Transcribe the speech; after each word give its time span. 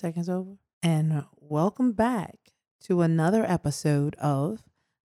Seconds 0.00 0.28
over. 0.28 0.58
And 0.80 1.24
welcome 1.40 1.90
back 1.90 2.36
to 2.82 3.02
another 3.02 3.44
episode 3.44 4.14
of 4.20 4.62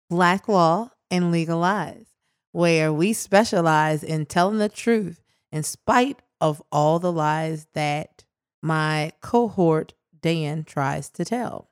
Black 0.08 0.48
Law 0.48 0.92
and 1.10 1.32
Legal 1.32 1.58
Lies, 1.58 2.06
where 2.52 2.94
we 2.94 3.12
specialize 3.12 4.04
in 4.04 4.28
telling 4.28 4.60
the 4.60 4.70
truth 4.70 5.20
in 5.52 5.64
spite 5.64 6.22
of 6.40 6.62
all 6.72 7.00
the 7.00 7.12
lies 7.12 7.66
that 7.74 8.24
my 8.62 9.12
cohort 9.20 9.96
Dan 10.22 10.64
tries 10.64 11.10
to 11.10 11.26
tell. 11.26 11.70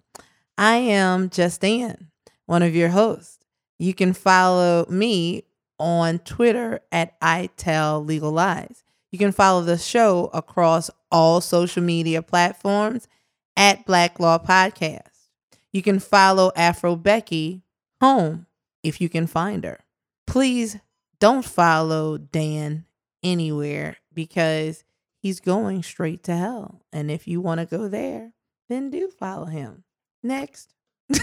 I 0.57 0.77
am 0.77 1.29
Just 1.29 1.61
Dan, 1.61 2.07
one 2.47 2.63
of 2.63 2.75
your 2.75 2.89
hosts. 2.89 3.38
You 3.77 3.93
can 3.93 4.13
follow 4.13 4.88
me 4.89 5.43
on 5.77 6.17
Twitter 6.19 6.79
at 6.91 7.17
I 7.21 7.51
Tell 7.55 8.03
Legal 8.03 8.31
Lies. 8.31 8.83
You 9.11 9.19
can 9.19 9.31
follow 9.31 9.61
the 9.61 9.77
show 9.77 10.31
across 10.33 10.89
all 11.11 11.39
social 11.41 11.83
media 11.83 12.23
platforms 12.23 13.07
at 13.55 13.86
Black 13.86 14.20
Law 14.20 14.38
Podcast. 14.38 15.27
You 15.71 15.81
can 15.81 15.99
follow 15.99 16.52
Afro 16.55 16.95
Becky 16.95 17.63
home 18.02 18.45
if 18.84 18.99
you 18.99 19.09
can 19.09 19.27
find 19.27 19.63
her. 19.63 19.80
Please 20.27 20.77
don't 21.20 21.45
follow 21.45 22.17
Dan 22.17 22.85
anywhere 23.23 23.98
because 24.13 24.84
he's 25.20 25.39
going 25.39 25.84
straight 25.84 26.23
to 26.23 26.35
hell. 26.35 26.81
And 26.91 27.09
if 27.11 27.27
you 27.27 27.39
want 27.41 27.59
to 27.59 27.66
go 27.66 27.88
there, 27.88 28.34
then 28.70 28.89
do 28.89 29.09
follow 29.09 29.45
him. 29.45 29.83
Next. 30.23 30.73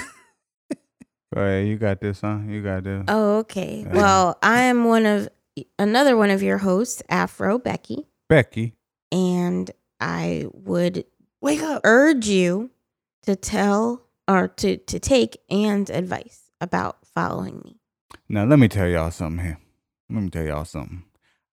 Go 1.35 1.43
ahead, 1.43 1.66
you 1.69 1.77
got 1.77 2.01
this, 2.01 2.23
huh? 2.23 2.38
You 2.47 2.63
got 2.63 2.85
this. 2.85 3.05
Oh, 3.07 3.38
okay. 3.41 3.85
Yeah. 3.87 3.93
Well, 3.93 4.38
I 4.43 4.63
am 4.63 4.85
one 4.85 5.05
of 5.05 5.29
another 5.79 6.16
one 6.16 6.30
of 6.30 6.43
your 6.43 6.57
hosts, 6.59 7.02
Afro 7.10 7.59
Becky, 7.59 8.07
Becky. 8.30 8.74
and 9.13 9.71
I 10.01 10.47
would 10.52 11.05
Wake 11.41 11.62
up. 11.62 11.80
urge 11.84 12.27
you 12.28 12.70
to 13.23 13.37
tell 13.37 14.02
or 14.27 14.48
to 14.48 14.77
to 14.77 14.98
take 14.98 15.38
Anne's 15.51 15.91
advice 15.91 16.51
about 16.60 16.99
following 17.15 17.63
me. 17.65 17.76
Now 18.29 18.45
let 18.45 18.59
me 18.59 18.68
tell 18.68 18.88
y'all 18.88 19.10
something 19.10 19.45
here. 19.45 19.59
Let 20.10 20.23
me 20.23 20.30
tell 20.30 20.45
y'all 20.45 20.65
something. 20.65 21.04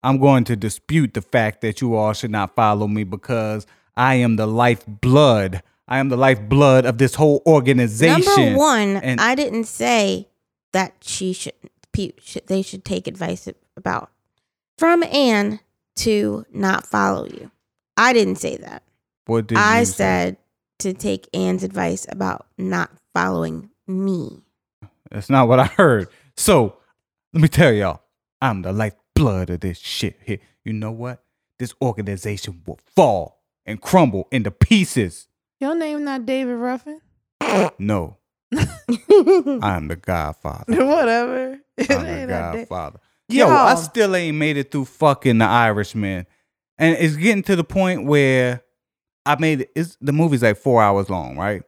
I'm 0.03 0.19
going 0.19 0.44
to 0.44 0.56
dispute 0.56 1.14
the 1.14 1.22
fact 1.22 1.61
that 1.62 1.80
you 1.80 1.94
all 1.94 2.12
should 2.12 2.30
not 2.30 2.55
follow 2.55 2.86
me 2.86 3.05
because 3.05 3.66
I 3.97 4.14
am 4.16 4.36
the 4.36 4.47
lifeblood. 4.47 5.62
I 5.88 5.98
am 5.98 6.08
the 6.08 6.16
lifeblood 6.16 6.84
of 6.84 6.98
this 6.98 7.14
whole 7.14 7.42
organization. 7.47 8.25
Number 8.36 8.58
one, 8.58 8.97
and- 8.97 9.20
I 9.20 9.34
didn't 9.34 9.64
say 9.64 10.28
that 10.72 10.94
she 11.00 11.33
should, 11.33 11.55
should 12.20 12.47
they 12.47 12.62
should 12.62 12.84
take 12.84 13.06
advice 13.06 13.48
about 13.77 14.10
from 14.77 15.03
Anne 15.03 15.60
to 15.97 16.44
not 16.53 16.86
follow 16.86 17.27
you. 17.27 17.50
I 17.97 18.12
didn't 18.12 18.36
say 18.36 18.56
that. 18.58 18.83
What 19.29 19.47
did 19.47 19.59
I 19.59 19.81
you 19.81 19.84
say? 19.84 19.93
said 19.93 20.37
to 20.79 20.95
take 20.95 21.29
Anne's 21.34 21.62
advice 21.62 22.07
about 22.11 22.47
not 22.57 22.91
following 23.15 23.69
me. 23.87 24.41
That's 25.11 25.29
not 25.29 25.48
what 25.48 25.61
I 25.61 25.67
heard. 25.67 26.09
So 26.37 26.77
let 27.34 27.43
me 27.43 27.49
tell 27.49 27.73
y'all, 27.73 28.01
I'm 28.41 28.62
the 28.62 28.73
lifeblood 28.73 29.51
of 29.51 29.61
this 29.61 29.79
shit 29.79 30.19
here. 30.25 30.39
You 30.65 30.73
know 30.73 30.91
what? 30.93 31.23
This 31.59 31.75
organization 31.83 32.62
will 32.67 32.79
fall 32.97 33.43
and 33.67 33.81
crumble 33.83 34.29
into 34.33 34.51
pieces. 34.51 35.29
Your 35.61 35.75
name 35.75 36.05
not 36.05 36.25
David 36.25 36.55
Ruffin? 36.55 37.01
No, 37.79 38.17
I'm 38.53 39.89
the 39.89 39.99
Godfather. 40.01 40.65
Whatever. 40.87 41.59
It 41.77 41.91
I'm 41.91 42.03
the 42.06 42.12
ain't 42.21 42.29
Da- 42.31 42.55
Godfather. 42.55 43.01
Yo, 43.29 43.47
Yo, 43.49 43.55
I 43.55 43.75
still 43.75 44.17
ain't 44.17 44.39
made 44.39 44.56
it 44.56 44.71
through 44.71 44.87
fucking 44.87 45.37
The 45.37 45.45
Irishman, 45.45 46.27
and 46.79 46.97
it's 46.99 47.17
getting 47.17 47.43
to 47.43 47.56
the 47.56 47.65
point 47.65 48.06
where 48.06 48.62
I 49.27 49.36
made 49.38 49.62
it. 49.62 49.70
It's, 49.74 49.97
the 50.00 50.12
movie's 50.12 50.42
like 50.42 50.56
four 50.56 50.83
hours 50.83 51.11
long, 51.11 51.36
right? 51.36 51.62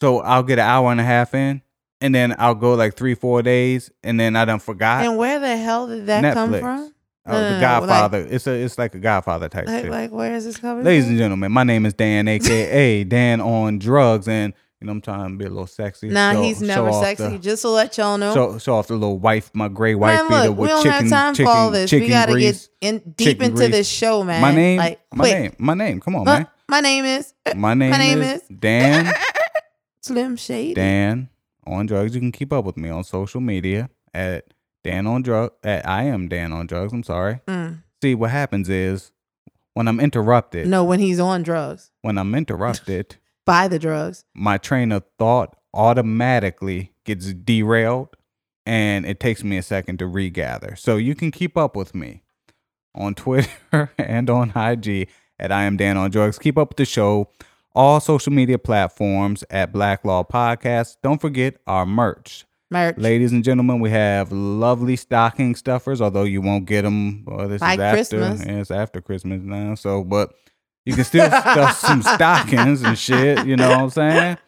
So 0.00 0.18
I'll 0.20 0.42
get 0.42 0.58
an 0.58 0.66
hour 0.66 0.90
and 0.90 1.00
a 1.00 1.04
half 1.04 1.34
in, 1.34 1.62
and 2.00 2.14
then 2.14 2.34
I'll 2.38 2.54
go 2.54 2.74
like 2.74 2.94
three, 2.96 3.14
four 3.14 3.42
days, 3.42 3.90
and 4.02 4.18
then 4.18 4.34
I 4.36 4.44
done 4.44 4.58
forgot. 4.60 5.04
and 5.04 5.16
where 5.16 5.38
the 5.38 5.56
hell 5.56 5.86
did 5.86 6.06
that 6.06 6.34
come 6.34 6.52
from? 6.58 6.92
Oh, 7.24 7.32
No, 7.32 7.38
the 7.38 7.44
no, 7.50 7.52
like- 7.52 7.60
Godfather. 7.60 8.26
it's 8.28 8.46
a 8.48 8.52
it's 8.52 8.78
like 8.78 8.96
a 8.96 8.98
Godfather 8.98 9.48
type 9.48 9.66
Like, 9.68 9.82
shit. 9.84 9.90
like 9.92 10.10
where 10.10 10.34
is 10.34 10.44
this 10.44 10.56
coming 10.56 10.82
Ladies 10.84 11.04
from? 11.04 11.10
and 11.12 11.18
gentlemen, 11.20 11.52
my 11.52 11.62
name 11.62 11.86
is 11.86 11.94
Dan, 11.94 12.26
aka 12.28 13.04
Dan 13.04 13.40
on 13.40 13.78
drugs, 13.78 14.26
and 14.26 14.52
you 14.80 14.86
know 14.86 14.92
I'm 14.94 15.00
trying 15.00 15.30
to 15.30 15.36
be 15.38 15.44
a 15.44 15.48
little 15.48 15.68
sexy. 15.68 16.08
Nah, 16.08 16.32
show- 16.32 16.42
he's 16.42 16.60
never 16.60 16.92
sexy. 16.94 17.28
the- 17.28 17.38
Just 17.38 17.62
to 17.62 17.68
let 17.68 17.96
y'all 17.96 18.18
know. 18.18 18.34
show, 18.34 18.58
show 18.58 18.74
off 18.74 18.88
the 18.88 18.94
little 18.94 19.20
wife, 19.20 19.52
my 19.54 19.68
gray 19.68 19.94
wife 19.94 20.18
man, 20.18 20.28
beater 20.28 20.48
look, 20.48 20.58
with 20.58 20.58
we 20.58 20.68
don't 20.68 20.82
chicken, 20.82 21.00
have 21.02 21.08
time 21.10 21.34
chicken, 21.34 21.52
for 21.52 21.56
all 21.56 21.70
this. 21.70 21.90
chicken 21.90 22.06
We 22.06 22.10
gotta 22.10 22.32
grease. 22.32 22.68
get 22.80 22.88
in 22.88 23.12
deep 23.16 23.40
into 23.40 23.54
grease. 23.56 23.70
this 23.70 23.88
show, 23.88 24.24
man. 24.24 24.40
my 24.42 24.52
name, 24.52 24.78
like 24.78 25.00
my 25.14 25.22
quick. 25.24 25.38
name, 25.38 25.52
my 25.58 25.74
name. 25.74 26.00
Come 26.00 26.16
on, 26.16 26.22
Uh, 26.26 26.32
man. 26.38 26.46
My 26.68 26.80
name 26.80 27.04
is 27.04 27.34
My 27.56 27.74
name, 27.74 27.90
name 27.92 28.22
is, 28.22 28.42
is- 28.42 28.48
Dan. 28.48 29.12
Slim 30.02 30.36
Shady. 30.36 30.74
Dan 30.74 31.28
on 31.66 31.86
drugs. 31.86 32.14
You 32.14 32.20
can 32.20 32.32
keep 32.32 32.52
up 32.52 32.64
with 32.64 32.76
me 32.76 32.88
on 32.88 33.04
social 33.04 33.40
media 33.40 33.88
at 34.12 34.52
Dan 34.82 35.06
on 35.06 35.22
drug. 35.22 35.52
At 35.62 35.86
I 35.88 36.04
am 36.04 36.28
Dan 36.28 36.52
on 36.52 36.66
drugs. 36.66 36.92
I'm 36.92 37.04
sorry. 37.04 37.40
Mm. 37.46 37.82
See 38.02 38.14
what 38.16 38.30
happens 38.30 38.68
is 38.68 39.12
when 39.74 39.86
I'm 39.86 40.00
interrupted. 40.00 40.66
No, 40.66 40.82
when 40.82 40.98
he's 40.98 41.20
on 41.20 41.42
drugs, 41.44 41.92
When 42.02 42.18
I'm 42.18 42.34
interrupted. 42.34 43.16
by 43.46 43.66
the 43.68 43.78
drugs. 43.78 44.24
my 44.34 44.56
train 44.58 44.92
of 44.92 45.04
thought 45.18 45.56
automatically 45.74 46.92
gets 47.04 47.32
derailed 47.32 48.08
and 48.66 49.04
it 49.06 49.18
takes 49.20 49.42
me 49.42 49.56
a 49.56 49.62
second 49.62 49.98
to 49.98 50.06
regather. 50.06 50.76
So 50.76 50.96
you 50.96 51.14
can 51.14 51.30
keep 51.30 51.56
up 51.56 51.74
with 51.76 51.94
me 51.94 52.22
on 52.94 53.14
Twitter 53.14 53.50
and 53.98 54.28
on 54.30 54.50
IG 54.56 55.08
at 55.42 55.52
I 55.52 55.64
am 55.64 55.76
Dan 55.76 55.98
on 55.98 56.10
drugs. 56.10 56.38
Keep 56.38 56.56
up 56.56 56.70
with 56.70 56.76
the 56.78 56.84
show. 56.86 57.28
All 57.74 58.00
social 58.00 58.32
media 58.32 58.58
platforms 58.58 59.44
at 59.50 59.72
Black 59.72 60.04
Law 60.04 60.22
Podcast. 60.22 60.96
Don't 61.02 61.20
forget 61.20 61.56
our 61.66 61.84
merch. 61.84 62.46
Merch. 62.70 62.96
Ladies 62.96 63.32
and 63.32 63.42
gentlemen, 63.42 63.80
we 63.80 63.90
have 63.90 64.30
lovely 64.30 64.94
stocking 64.96 65.54
stuffers, 65.56 66.00
although 66.00 66.24
you 66.24 66.40
won't 66.40 66.64
get 66.66 66.82
them. 66.82 67.24
Well, 67.26 67.40
uh, 67.42 67.46
this 67.48 67.60
By 67.60 67.74
is 67.74 67.80
after. 67.80 67.96
Christmas. 68.18 68.46
yeah, 68.46 68.60
It's 68.60 68.70
after 68.70 69.00
Christmas 69.00 69.42
now. 69.42 69.74
So, 69.74 70.04
but 70.04 70.32
you 70.86 70.94
can 70.94 71.04
still 71.04 71.26
stuff 71.26 71.76
some 71.78 72.02
stockings 72.14 72.82
and 72.82 72.96
shit. 72.98 73.46
You 73.46 73.56
know 73.56 73.68
what 73.68 73.78
I'm 73.80 73.90
saying? 73.90 74.38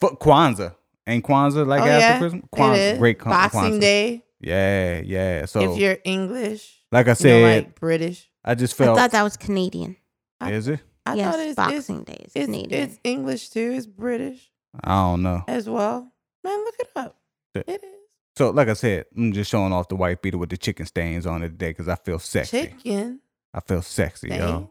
For 0.00 0.10
Kwanzaa. 0.16 0.74
Ain't 1.06 1.24
Kwanzaa 1.24 1.66
like 1.66 1.82
oh, 1.82 1.86
after 1.86 1.98
yeah, 1.98 2.18
Christmas? 2.18 2.42
it 2.44 2.50
Kwanzaa, 2.56 2.92
is. 2.92 2.98
great 2.98 3.18
Kwan- 3.18 3.34
Boxing 3.34 3.60
Kwanzaa. 3.60 3.80
Day. 3.80 4.24
Yeah, 4.40 5.00
yeah. 5.04 5.44
So, 5.46 5.72
if 5.72 5.78
you're 5.78 5.98
English, 6.04 6.82
like 6.92 7.06
I 7.06 7.10
you 7.10 7.12
know, 7.12 7.14
said, 7.14 7.64
like 7.64 7.80
British. 7.80 8.30
I 8.44 8.54
just 8.54 8.74
felt. 8.74 8.90
I 8.90 8.90
felt. 8.90 8.98
thought 8.98 9.10
that 9.12 9.22
was 9.22 9.36
Canadian. 9.36 9.96
I- 10.40 10.52
is 10.52 10.68
it? 10.68 10.80
I 11.04 11.14
yes, 11.14 11.30
thought 11.30 11.40
it's, 11.40 11.48
it's, 11.50 11.56
Boxing 11.56 12.02
Day 12.02 12.16
is 12.24 12.32
it's, 12.34 12.46
Canadian. 12.46 12.82
it's 12.82 12.98
English 13.04 13.50
too. 13.50 13.72
It's 13.76 13.86
British 13.86 14.50
I 14.82 14.94
don't 14.94 15.22
know. 15.22 15.44
as 15.46 15.68
well. 15.68 16.10
Man, 16.42 16.58
look 16.64 16.74
it 16.80 16.88
up. 16.96 17.16
Yeah. 17.54 17.62
It 17.68 17.84
is 17.84 17.90
So, 18.36 18.50
like 18.50 18.68
I 18.68 18.72
said, 18.72 19.06
I'm 19.16 19.32
just 19.32 19.48
showing 19.50 19.72
off 19.72 19.86
the 19.88 19.94
white 19.96 20.20
beater 20.20 20.36
with 20.36 20.50
the 20.50 20.56
chicken 20.56 20.84
stains 20.84 21.24
on 21.24 21.42
it 21.44 21.50
today 21.50 21.70
because 21.70 21.86
I 21.88 21.94
feel 21.94 22.18
sexy. 22.18 22.60
chicken. 22.62 23.20
I 23.54 23.60
feel 23.60 23.82
sexy, 23.82 24.28
yo. 24.30 24.36
Dang. 24.36 24.68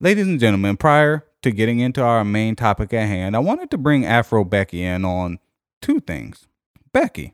Ladies 0.00 0.26
and 0.26 0.38
gentlemen, 0.38 0.76
prior 0.76 1.24
to 1.42 1.50
getting 1.50 1.80
into 1.80 2.02
our 2.02 2.24
main 2.24 2.54
topic 2.54 2.92
at 2.92 3.08
hand, 3.08 3.34
I 3.34 3.38
wanted 3.40 3.70
to 3.70 3.78
bring 3.78 4.04
Afro 4.04 4.44
Becky 4.44 4.82
in 4.84 5.04
on 5.06 5.38
two 5.80 5.98
things. 6.00 6.46
Becky, 6.92 7.32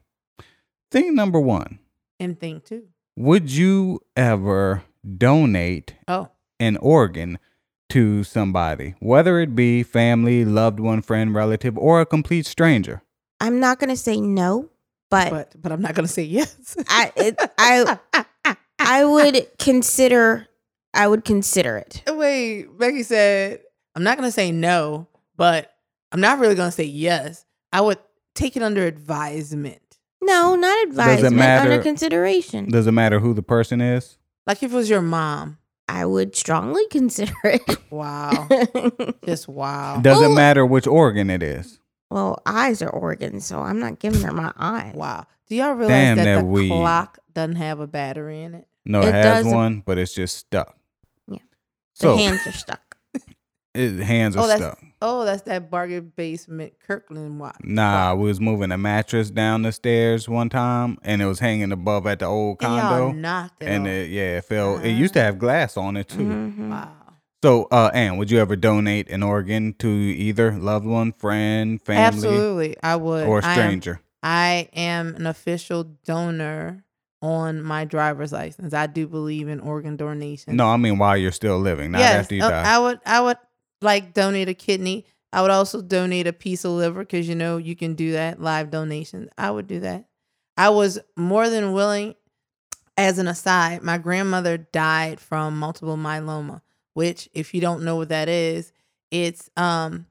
thing 0.90 1.14
number 1.16 1.40
one, 1.40 1.78
And 2.20 2.38
thing 2.38 2.62
two. 2.64 2.84
would 3.16 3.50
you 3.50 4.00
ever 4.16 4.82
donate 5.18 5.94
Oh, 6.08 6.28
an 6.64 6.76
organ 6.78 7.38
to 7.90 8.24
somebody, 8.24 8.94
whether 9.00 9.38
it 9.40 9.54
be 9.54 9.82
family, 9.82 10.44
loved 10.44 10.80
one, 10.80 11.02
friend, 11.02 11.34
relative, 11.34 11.76
or 11.78 12.00
a 12.00 12.06
complete 12.06 12.46
stranger? 12.46 13.02
I'm 13.40 13.60
not 13.60 13.78
gonna 13.78 13.96
say 13.96 14.20
no, 14.20 14.70
but, 15.10 15.30
but 15.30 15.62
but 15.62 15.70
I'm 15.72 15.82
not 15.82 15.94
gonna 15.94 16.08
say 16.08 16.22
yes. 16.22 16.76
I- 16.88 17.12
it- 17.16 17.38
I- 17.58 17.98
I 18.78 19.04
would 19.04 19.46
consider. 19.58 20.46
I 20.92 21.08
would 21.08 21.24
consider 21.24 21.76
it. 21.76 22.02
Wait, 22.06 22.66
Becky 22.78 23.02
said, 23.02 23.60
I'm 23.96 24.02
not 24.04 24.16
going 24.16 24.28
to 24.28 24.32
say 24.32 24.52
no, 24.52 25.08
but 25.36 25.74
I'm 26.12 26.20
not 26.20 26.38
really 26.38 26.54
going 26.54 26.68
to 26.68 26.72
say 26.72 26.84
yes. 26.84 27.44
I 27.72 27.80
would 27.80 27.98
take 28.36 28.56
it 28.56 28.62
under 28.62 28.86
advisement. 28.86 29.80
No, 30.22 30.54
not 30.54 30.86
advisement. 30.86 31.34
matter- 31.34 31.70
Under 31.72 31.82
consideration. 31.82 32.70
Does 32.70 32.86
it 32.86 32.92
matter 32.92 33.18
who 33.18 33.34
the 33.34 33.42
person 33.42 33.80
is? 33.80 34.18
Like 34.46 34.62
if 34.62 34.72
it 34.72 34.76
was 34.76 34.88
your 34.90 35.02
mom. 35.02 35.58
I 35.88 36.06
would 36.06 36.34
strongly 36.36 36.86
consider 36.90 37.34
it. 37.44 37.78
Wow. 37.90 38.48
Just 39.24 39.48
wow. 39.48 40.00
Doesn't 40.00 40.28
Well- 40.28 40.34
matter 40.34 40.64
which 40.66 40.86
organ 40.86 41.30
it 41.30 41.42
is? 41.42 41.78
well, 42.10 42.40
eyes 42.46 42.80
are 42.80 42.90
organs, 42.90 43.44
so 43.44 43.58
I'm 43.60 43.80
not 43.80 43.98
giving 43.98 44.22
her 44.22 44.32
my 44.32 44.52
eye. 44.56 44.92
Wow. 44.94 45.26
Do 45.48 45.56
y'all 45.56 45.72
realize 45.72 45.88
Damn, 45.90 46.16
that 46.18 46.24
that 46.24 46.38
the 46.40 46.44
weed. 46.44 46.68
clock 46.68 47.18
doesn't 47.32 47.56
have 47.56 47.80
a 47.80 47.86
battery 47.88 48.42
in 48.42 48.54
it? 48.54 48.68
No, 48.84 49.00
it, 49.00 49.08
It 49.08 49.14
has 49.14 49.38
doesn't- 49.44 49.52
one, 49.52 49.82
but 49.84 49.98
it's 49.98 50.14
just 50.14 50.36
stuck. 50.36 50.76
Yeah. 51.26 51.38
The 51.38 52.06
So 52.06 52.16
hands 52.16 52.46
are 52.46 52.52
stuck. 52.52 52.93
It, 53.74 54.00
hands 54.02 54.36
are 54.36 54.44
Oh, 54.44 54.46
that's 54.46 54.60
stuck. 54.60 54.78
oh, 55.02 55.24
that's 55.24 55.42
that 55.42 55.70
bargain 55.70 56.12
basement 56.16 56.74
Kirkland 56.86 57.38
watch. 57.40 57.56
Nah, 57.62 58.14
we 58.14 58.24
was 58.28 58.40
moving 58.40 58.70
a 58.72 58.78
mattress 58.78 59.30
down 59.30 59.62
the 59.62 59.72
stairs 59.72 60.28
one 60.28 60.48
time, 60.48 60.98
and 61.02 61.20
it 61.20 61.26
was 61.26 61.40
hanging 61.40 61.72
above 61.72 62.06
at 62.06 62.20
the 62.20 62.26
old 62.26 62.58
And 62.62 62.72
y'all 62.72 62.80
condo, 62.80 63.12
knocked 63.12 63.62
it 63.62 63.66
and 63.66 63.86
it 63.86 64.10
yeah, 64.10 64.38
it 64.38 64.44
fell. 64.44 64.78
It 64.78 64.92
used 64.92 65.14
to 65.14 65.20
have 65.20 65.38
glass 65.38 65.76
on 65.76 65.96
it 65.96 66.08
too. 66.08 66.18
Mhm. 66.18 66.70
wow. 66.70 66.88
So, 67.42 67.64
uh, 67.70 67.90
Ann, 67.92 68.16
would 68.16 68.30
you 68.30 68.38
ever 68.38 68.56
donate 68.56 69.10
an 69.10 69.22
organ 69.22 69.74
to 69.80 69.88
either 69.88 70.52
loved 70.52 70.86
one, 70.86 71.12
friend, 71.12 71.78
family, 71.82 72.02
Absolutely, 72.02 72.76
I 72.82 72.96
would. 72.96 73.26
or 73.26 73.40
a 73.40 73.44
I 73.44 73.50
am- 73.52 73.58
stranger? 73.58 74.00
I 74.22 74.68
am 74.72 75.14
an 75.16 75.26
official 75.26 75.84
donor 76.06 76.84
on 77.20 77.62
my 77.62 77.84
driver's 77.84 78.32
license. 78.32 78.72
I 78.72 78.86
do 78.86 79.06
believe 79.06 79.48
in 79.48 79.60
organ 79.60 79.96
donation. 79.96 80.56
No, 80.56 80.68
I 80.68 80.78
mean 80.78 80.96
while 80.98 81.16
you're 81.18 81.32
still 81.32 81.58
living, 81.58 81.90
not 81.90 81.98
yes, 81.98 82.14
after 82.20 82.34
you 82.34 82.42
uh, 82.44 82.48
die. 82.50 82.74
I 82.74 82.78
would. 82.78 83.00
I 83.04 83.20
would 83.20 83.36
like 83.84 84.14
donate 84.14 84.48
a 84.48 84.54
kidney. 84.54 85.06
I 85.32 85.42
would 85.42 85.50
also 85.50 85.82
donate 85.82 86.26
a 86.26 86.32
piece 86.32 86.64
of 86.64 86.72
liver 86.72 87.00
because 87.00 87.28
you 87.28 87.34
know 87.34 87.56
you 87.56 87.76
can 87.76 87.94
do 87.94 88.12
that 88.12 88.40
live 88.40 88.70
donation. 88.70 89.30
I 89.36 89.50
would 89.50 89.66
do 89.66 89.80
that. 89.80 90.06
I 90.56 90.70
was 90.70 90.98
more 91.16 91.48
than 91.50 91.72
willing. 91.72 92.14
As 92.96 93.18
an 93.18 93.26
aside, 93.26 93.82
my 93.82 93.98
grandmother 93.98 94.56
died 94.56 95.18
from 95.18 95.58
multiple 95.58 95.96
myeloma, 95.96 96.60
which, 96.92 97.28
if 97.34 97.52
you 97.52 97.60
don't 97.60 97.82
know 97.82 97.96
what 97.96 98.10
that 98.10 98.28
is, 98.28 98.72
it's 99.10 99.50
um 99.56 100.06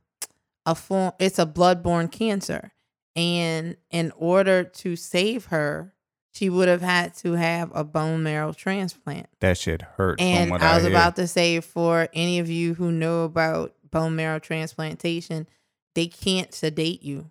a 0.66 0.75
form. 0.75 1.14
It's 1.18 1.40
a 1.40 1.46
bloodborne 1.46 2.12
cancer, 2.12 2.74
and 3.16 3.78
in 3.90 4.12
order 4.18 4.66
to 4.66 4.98
save 4.98 5.46
her, 5.46 5.93
she 6.34 6.50
would 6.50 6.68
have 6.68 6.82
had 6.82 7.16
to 7.18 7.34
have 7.34 7.72
a 7.76 7.84
bone 7.84 8.24
marrow 8.24 8.54
transplant. 8.54 9.28
that 9.40 9.58
shit 9.58 9.82
hurt. 9.82 10.20
And 10.20 10.52
I 10.54 10.76
was 10.76 10.84
hear. 10.84 10.92
about 10.92 11.16
to 11.18 11.28
say, 11.28 11.60
for 11.60 12.10
any 12.14 12.40
of 12.40 12.50
you 12.50 12.74
who 12.74 12.92
know 12.92 13.24
about 13.24 13.74
bone 13.92 14.16
marrow 14.16 14.40
transplantation, 14.40 15.48
they 15.94 16.08
can't 16.08 16.54
sedate 16.54 17.04
you. 17.04 17.30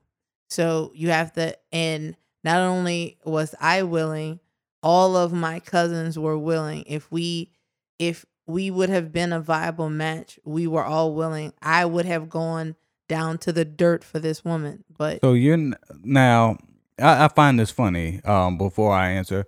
So 0.49 0.93
you 0.95 1.11
have 1.11 1.33
to, 1.33 1.57
and 1.73 2.17
not 2.45 2.59
only 2.59 3.19
was 3.25 3.55
I 3.61 3.83
willing, 3.83 4.39
all 4.83 5.17
of 5.17 5.33
my 5.33 5.59
cousins 5.59 6.19
were 6.19 6.39
willing. 6.39 6.85
If 6.87 7.11
we, 7.11 7.51
if 7.99 8.25
we 8.47 8.71
would 8.71 8.89
have 8.89 9.13
been 9.13 9.33
a 9.33 9.41
viable 9.41 9.91
match, 9.91 10.39
we 10.45 10.67
were 10.67 10.85
all 10.85 11.15
willing. 11.15 11.53
I 11.61 11.85
would 11.87 12.05
have 12.05 12.29
gone 12.29 12.77
down 13.09 13.39
to 13.39 13.53
the 13.53 13.65
dirt 13.65 14.05
for 14.05 14.19
this 14.21 14.45
woman. 14.45 14.85
But 14.97 15.21
So 15.23 15.33
you're 15.33 15.73
now. 16.05 16.59
I, 17.01 17.25
I 17.25 17.29
find 17.29 17.59
this 17.59 17.71
funny. 17.71 18.23
Um, 18.25 18.59
before 18.59 18.93
I 18.93 19.11
answer, 19.11 19.47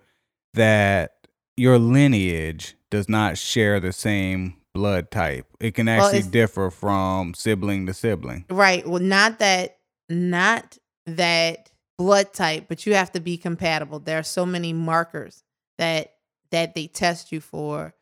that 0.55 1.13
your 1.57 1.79
lineage 1.79 2.77
does 2.91 3.09
not 3.09 3.39
share 3.39 3.81
the 3.81 3.93
same 3.93 4.55
blood 4.73 5.11
type. 5.11 5.47
It 5.61 5.75
can 5.75 5.89
actually 5.89 6.19
it's- 6.19 6.31
differ 6.31 6.71
from 6.71 7.35
sibling 7.35 7.87
to 7.87 7.95
sibling. 7.95 8.45
Right. 8.51 8.87
Well, 8.87 9.03
not 9.03 9.39
that, 9.39 9.79
not 10.09 10.79
that 11.07 11.71
blood 11.97 12.33
type, 12.33 12.67
but 12.69 12.87
you 12.87 12.95
have 12.95 13.13
to 13.13 13.21
be 13.21 13.37
compatible. 13.37 14.01
There 14.01 14.19
are 14.19 14.25
so 14.25 14.45
many 14.45 14.73
markers 14.73 15.43
that 15.79 16.11
that 16.51 16.75
they 16.75 16.87
test 16.87 17.33
you 17.33 17.41
for, 17.41 17.95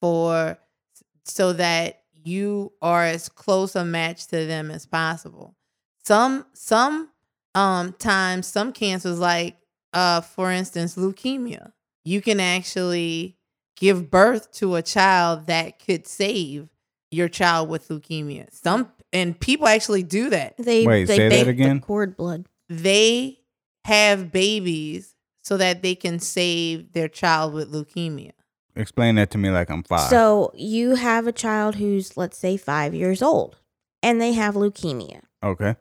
for 0.00 0.56
so 1.24 1.52
that 1.52 2.02
you 2.14 2.72
are 2.80 3.04
as 3.04 3.28
close 3.28 3.76
a 3.76 3.84
match 3.84 4.26
to 4.28 4.46
them 4.46 4.70
as 4.70 4.86
possible. 4.86 5.54
Some 6.04 6.46
some 6.54 7.10
um 7.54 7.92
times 7.94 8.46
some 8.46 8.72
cancers 8.72 9.18
like 9.18 9.56
uh 9.92 10.20
for 10.20 10.50
instance 10.50 10.96
leukemia, 10.96 11.72
you 12.04 12.20
can 12.20 12.40
actually 12.40 13.36
give 13.76 14.10
birth 14.10 14.50
to 14.52 14.74
a 14.74 14.82
child 14.82 15.46
that 15.46 15.78
could 15.84 16.06
save 16.06 16.68
your 17.10 17.28
child 17.28 17.68
with 17.68 17.88
leukemia. 17.88 18.52
Some 18.52 18.90
and 19.12 19.38
people 19.38 19.68
actually 19.68 20.02
do 20.02 20.30
that. 20.30 20.56
They 20.58 20.86
Wait, 20.86 21.04
they 21.04 21.16
say 21.16 21.28
that 21.28 21.48
again? 21.48 21.76
the 21.76 21.82
cord 21.82 22.16
blood. 22.16 22.46
They 22.68 23.38
have 23.84 24.30
babies 24.30 25.14
so 25.42 25.56
that 25.56 25.82
they 25.82 25.94
can 25.94 26.18
save 26.18 26.92
their 26.92 27.08
child 27.08 27.54
with 27.54 27.72
leukemia. 27.72 28.32
Explain 28.76 29.14
that 29.16 29.30
to 29.30 29.38
me 29.38 29.50
like 29.50 29.70
I'm 29.70 29.82
five. 29.82 30.10
So 30.10 30.52
you 30.54 30.94
have 30.96 31.26
a 31.26 31.32
child 31.32 31.76
who's 31.76 32.16
let's 32.16 32.36
say 32.36 32.56
five 32.56 32.94
years 32.94 33.22
old, 33.22 33.56
and 34.02 34.20
they 34.20 34.32
have 34.34 34.54
leukemia. 34.54 35.22
okay. 35.42 35.76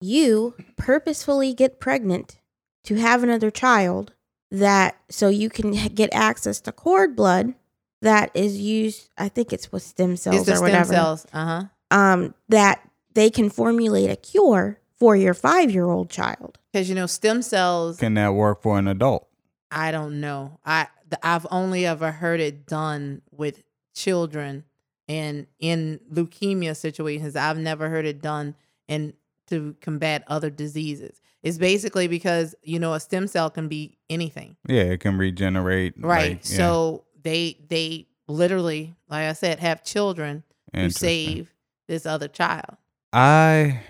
You 0.00 0.54
purposefully 0.76 1.52
get 1.54 1.80
pregnant 1.80 2.38
to 2.84 2.96
have 2.96 3.22
another 3.22 3.50
child 3.50 4.14
that 4.50 4.96
so 5.10 5.28
you 5.28 5.50
can 5.50 5.72
get 5.94 6.10
access 6.12 6.60
to 6.62 6.72
cord 6.72 7.14
blood 7.14 7.54
that 8.02 8.30
is 8.34 8.58
used. 8.58 9.10
I 9.18 9.28
think 9.28 9.52
it's 9.52 9.70
with 9.70 9.82
stem 9.82 10.16
cells 10.16 10.36
it's 10.36 10.46
the 10.46 10.52
or 10.52 10.56
stem 10.56 10.64
whatever. 10.64 10.92
cells. 10.92 11.26
Uh 11.32 11.44
huh. 11.44 11.64
Um, 11.90 12.34
that 12.48 12.88
they 13.14 13.30
can 13.30 13.50
formulate 13.50 14.10
a 14.10 14.16
cure 14.16 14.78
for 14.98 15.16
your 15.16 15.34
five 15.34 15.70
year 15.70 15.86
old 15.86 16.10
child. 16.10 16.58
Because 16.72 16.88
you 16.88 16.94
know 16.94 17.06
stem 17.06 17.42
cells. 17.42 17.98
Can 17.98 18.14
that 18.14 18.34
work 18.34 18.62
for 18.62 18.78
an 18.78 18.88
adult? 18.88 19.28
I 19.70 19.90
don't 19.90 20.20
know. 20.20 20.58
I 20.64 20.88
I've 21.22 21.46
only 21.50 21.84
ever 21.86 22.10
heard 22.12 22.40
it 22.40 22.66
done 22.66 23.22
with 23.30 23.62
children 23.94 24.64
and 25.08 25.46
in 25.58 26.00
leukemia 26.12 26.76
situations. 26.76 27.36
I've 27.36 27.58
never 27.58 27.88
heard 27.88 28.06
it 28.06 28.22
done 28.22 28.54
in 28.88 29.14
to 29.50 29.76
combat 29.80 30.24
other 30.26 30.50
diseases. 30.50 31.20
It's 31.42 31.58
basically 31.58 32.08
because 32.08 32.54
you 32.62 32.78
know 32.78 32.94
a 32.94 33.00
stem 33.00 33.26
cell 33.26 33.50
can 33.50 33.68
be 33.68 33.98
anything. 34.08 34.56
Yeah, 34.66 34.82
it 34.82 35.00
can 35.00 35.18
regenerate. 35.18 35.94
Right. 35.98 36.30
like, 36.30 36.50
yeah. 36.50 36.56
So 36.56 37.04
they 37.22 37.58
they 37.68 38.06
literally, 38.28 38.94
like 39.08 39.26
I 39.26 39.32
said, 39.32 39.58
have 39.60 39.84
children 39.84 40.44
who 40.74 40.90
save 40.90 41.52
this 41.88 42.06
other 42.06 42.28
child. 42.28 42.76
I 43.12 43.82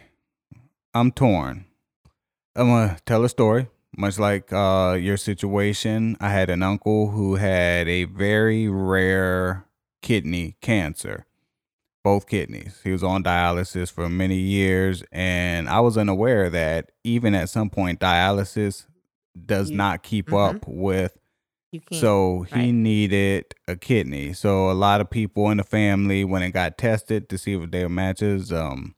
I'm 0.94 1.12
torn. 1.12 1.66
I'm 2.56 2.68
gonna 2.68 2.98
tell 3.06 3.24
a 3.24 3.28
story. 3.28 3.68
Much 3.96 4.18
like 4.18 4.52
uh, 4.52 4.96
your 4.98 5.16
situation, 5.16 6.16
I 6.20 6.30
had 6.30 6.48
an 6.48 6.62
uncle 6.62 7.10
who 7.10 7.34
had 7.34 7.88
a 7.88 8.04
very 8.04 8.68
rare 8.68 9.66
kidney 10.00 10.56
cancer, 10.60 11.26
both 12.02 12.26
kidneys. 12.28 12.80
He 12.82 12.90
was 12.92 13.02
on 13.02 13.22
dialysis 13.22 13.90
for 13.92 14.08
many 14.08 14.36
years, 14.36 15.02
and 15.12 15.68
I 15.68 15.80
was 15.80 15.98
unaware 15.98 16.48
that 16.50 16.90
even 17.04 17.34
at 17.34 17.48
some 17.50 17.70
point, 17.70 18.00
dialysis 18.00 18.86
does 19.46 19.70
You- 19.70 19.76
not 19.76 20.02
keep 20.02 20.28
Mhm. 20.28 20.56
up 20.56 20.64
with 20.66 21.16
so 21.92 22.42
he 22.48 22.54
right. 22.56 22.70
needed 22.74 23.54
a 23.68 23.76
kidney. 23.76 24.32
So 24.32 24.70
a 24.70 24.74
lot 24.74 25.00
of 25.00 25.08
people 25.08 25.50
in 25.50 25.58
the 25.58 25.62
family, 25.62 26.24
when 26.24 26.42
it 26.42 26.50
got 26.50 26.76
tested 26.76 27.28
to 27.28 27.38
see 27.38 27.52
if 27.52 27.70
they 27.70 27.84
were 27.84 27.88
matches, 27.88 28.52
um, 28.52 28.96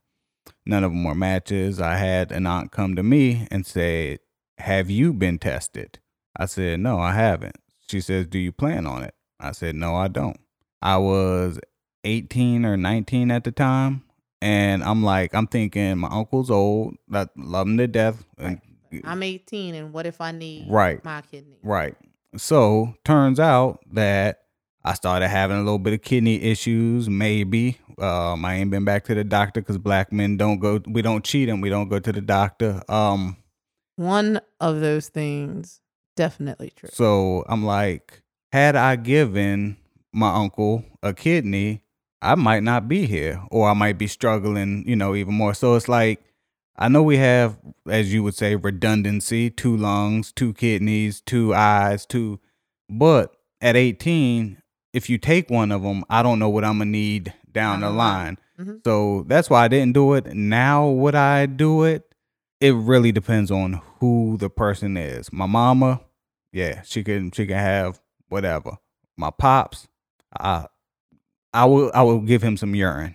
none 0.64 0.82
of 0.82 0.90
them 0.90 1.05
were 1.05 1.14
matches. 1.14 1.81
I 1.81 1.96
had 1.96 2.32
an 2.32 2.46
aunt 2.46 2.72
come 2.72 2.96
to 2.96 3.02
me 3.02 3.46
and 3.50 3.66
say, 3.66 4.20
"Have 4.56 4.88
you 4.88 5.12
been 5.12 5.38
tested?" 5.38 5.98
I 6.34 6.46
said, 6.46 6.81
"No, 6.81 6.98
I 6.98 7.12
haven't." 7.12 7.56
She 7.90 8.00
says, 8.00 8.26
"Do 8.26 8.38
you 8.38 8.52
plan 8.52 8.87
on 8.87 9.02
it?" 9.02 9.14
I 9.38 9.52
said, 9.52 9.75
"No, 9.75 9.94
I 9.94 10.08
don't." 10.08 10.40
I 10.81 10.96
was 10.96 11.60
18 12.04 12.64
or 12.64 12.76
19 12.76 13.31
at 13.31 13.44
the 13.44 13.52
time, 13.52 14.02
and 14.40 14.82
I'm 14.82 15.02
like, 15.02 15.34
I'm 15.34 15.46
thinking 15.46 15.99
my 15.99 16.08
uncle's 16.08 16.50
old, 16.50 16.96
I 17.12 17.26
love 17.37 17.66
him 17.69 17.78
to 17.78 17.86
death, 17.86 18.24
and 18.38 18.60
I'm 19.05 19.22
18, 19.22 19.74
and 19.74 19.93
what 19.93 20.06
if 20.06 20.20
I 20.20 20.32
need 20.32 20.67
Right. 20.69 21.03
my 21.05 21.22
kidney? 21.22 21.58
Right. 21.62 21.94
So 22.36 22.94
turns 23.05 23.38
out 23.41 23.81
that 23.93 24.41
I 24.84 24.94
started 24.94 25.29
having 25.29 25.56
a 25.56 25.62
little 25.62 25.79
bit 25.79 25.93
of 25.93 26.03
kidney 26.03 26.43
issues. 26.43 27.08
Maybe 27.08 27.79
um, 27.98 28.44
I 28.44 28.55
ain't 28.56 28.70
been 28.70 28.84
back 28.84 29.05
to 29.05 29.15
the 29.15 29.22
doctor 29.22 29.60
because 29.60 29.79
black 29.79 30.12
men 30.12 30.36
don't 30.36 30.58
go. 30.58 30.81
We 30.86 31.03
don't 31.03 31.24
cheat 31.24 31.48
and 31.48 31.62
we 31.62 31.69
don't 31.69 31.88
go 31.88 31.98
to 31.98 32.12
the 32.12 32.20
doctor. 32.20 32.82
Um. 32.88 33.36
One 33.96 34.41
of 34.60 34.81
those 34.81 35.08
things 35.08 35.81
definitely 36.17 36.72
true. 36.74 36.88
So 36.93 37.44
I'm 37.48 37.65
like, 37.65 38.22
had 38.50 38.74
I 38.74 38.96
given 38.96 39.77
my 40.12 40.34
uncle 40.34 40.84
a 41.03 41.12
kidney, 41.15 41.82
I 42.22 42.36
might 42.36 42.62
not 42.62 42.88
be 42.88 43.06
here, 43.06 43.43
or 43.50 43.69
I 43.69 43.74
might 43.74 43.98
be 43.98 44.06
struggling. 44.06 44.84
You 44.86 44.96
know, 44.96 45.14
even 45.14 45.34
more. 45.34 45.55
So 45.55 45.74
it's 45.74 45.88
like. 45.88 46.22
I 46.74 46.88
know 46.88 47.02
we 47.02 47.19
have, 47.19 47.58
as 47.86 48.14
you 48.14 48.22
would 48.22 48.34
say, 48.34 48.56
redundancy, 48.56 49.50
two 49.50 49.76
lungs, 49.76 50.32
two 50.32 50.55
kidneys, 50.55 51.20
two 51.20 51.55
eyes, 51.55 52.06
two, 52.06 52.41
but 52.88 53.36
at 53.60 53.76
18, 53.76 54.56
if 54.94 55.10
you 55.10 55.19
take 55.19 55.50
one 55.50 55.70
of 55.70 55.82
them, 55.82 56.02
I 56.08 56.22
don't 56.22 56.38
know 56.38 56.48
what 56.48 56.64
I'm 56.64 56.79
gonna 56.79 56.86
need 56.86 57.34
down 57.52 57.81
the 57.81 57.91
line. 57.91 58.38
Mhm. 58.58 58.81
So 58.84 59.24
that's 59.29 59.50
why 59.50 59.64
I 59.64 59.69
didn't 59.69 59.93
do 59.93 60.14
it. 60.14 60.34
Now 60.34 60.88
would 60.88 61.14
I 61.14 61.44
do 61.44 61.84
it? 61.84 62.14
It 62.58 62.74
really 62.74 63.12
depends 63.12 63.50
on 63.50 63.82
who 64.00 64.38
the 64.38 64.48
person 64.48 64.96
is. 64.96 65.31
My 65.31 65.46
mama, 65.46 66.00
yeah, 66.52 66.81
she 66.84 67.05
can 67.05 67.31
she 67.32 67.46
can 67.46 67.58
have 67.58 68.00
whatever. 68.29 68.79
My 69.17 69.31
pops, 69.31 69.88
I 70.41 70.67
I 71.55 71.65
will 71.67 71.91
I 71.94 72.03
will 72.03 72.21
give 72.21 72.43
him 72.43 72.56
some 72.56 72.75
urine 72.75 73.15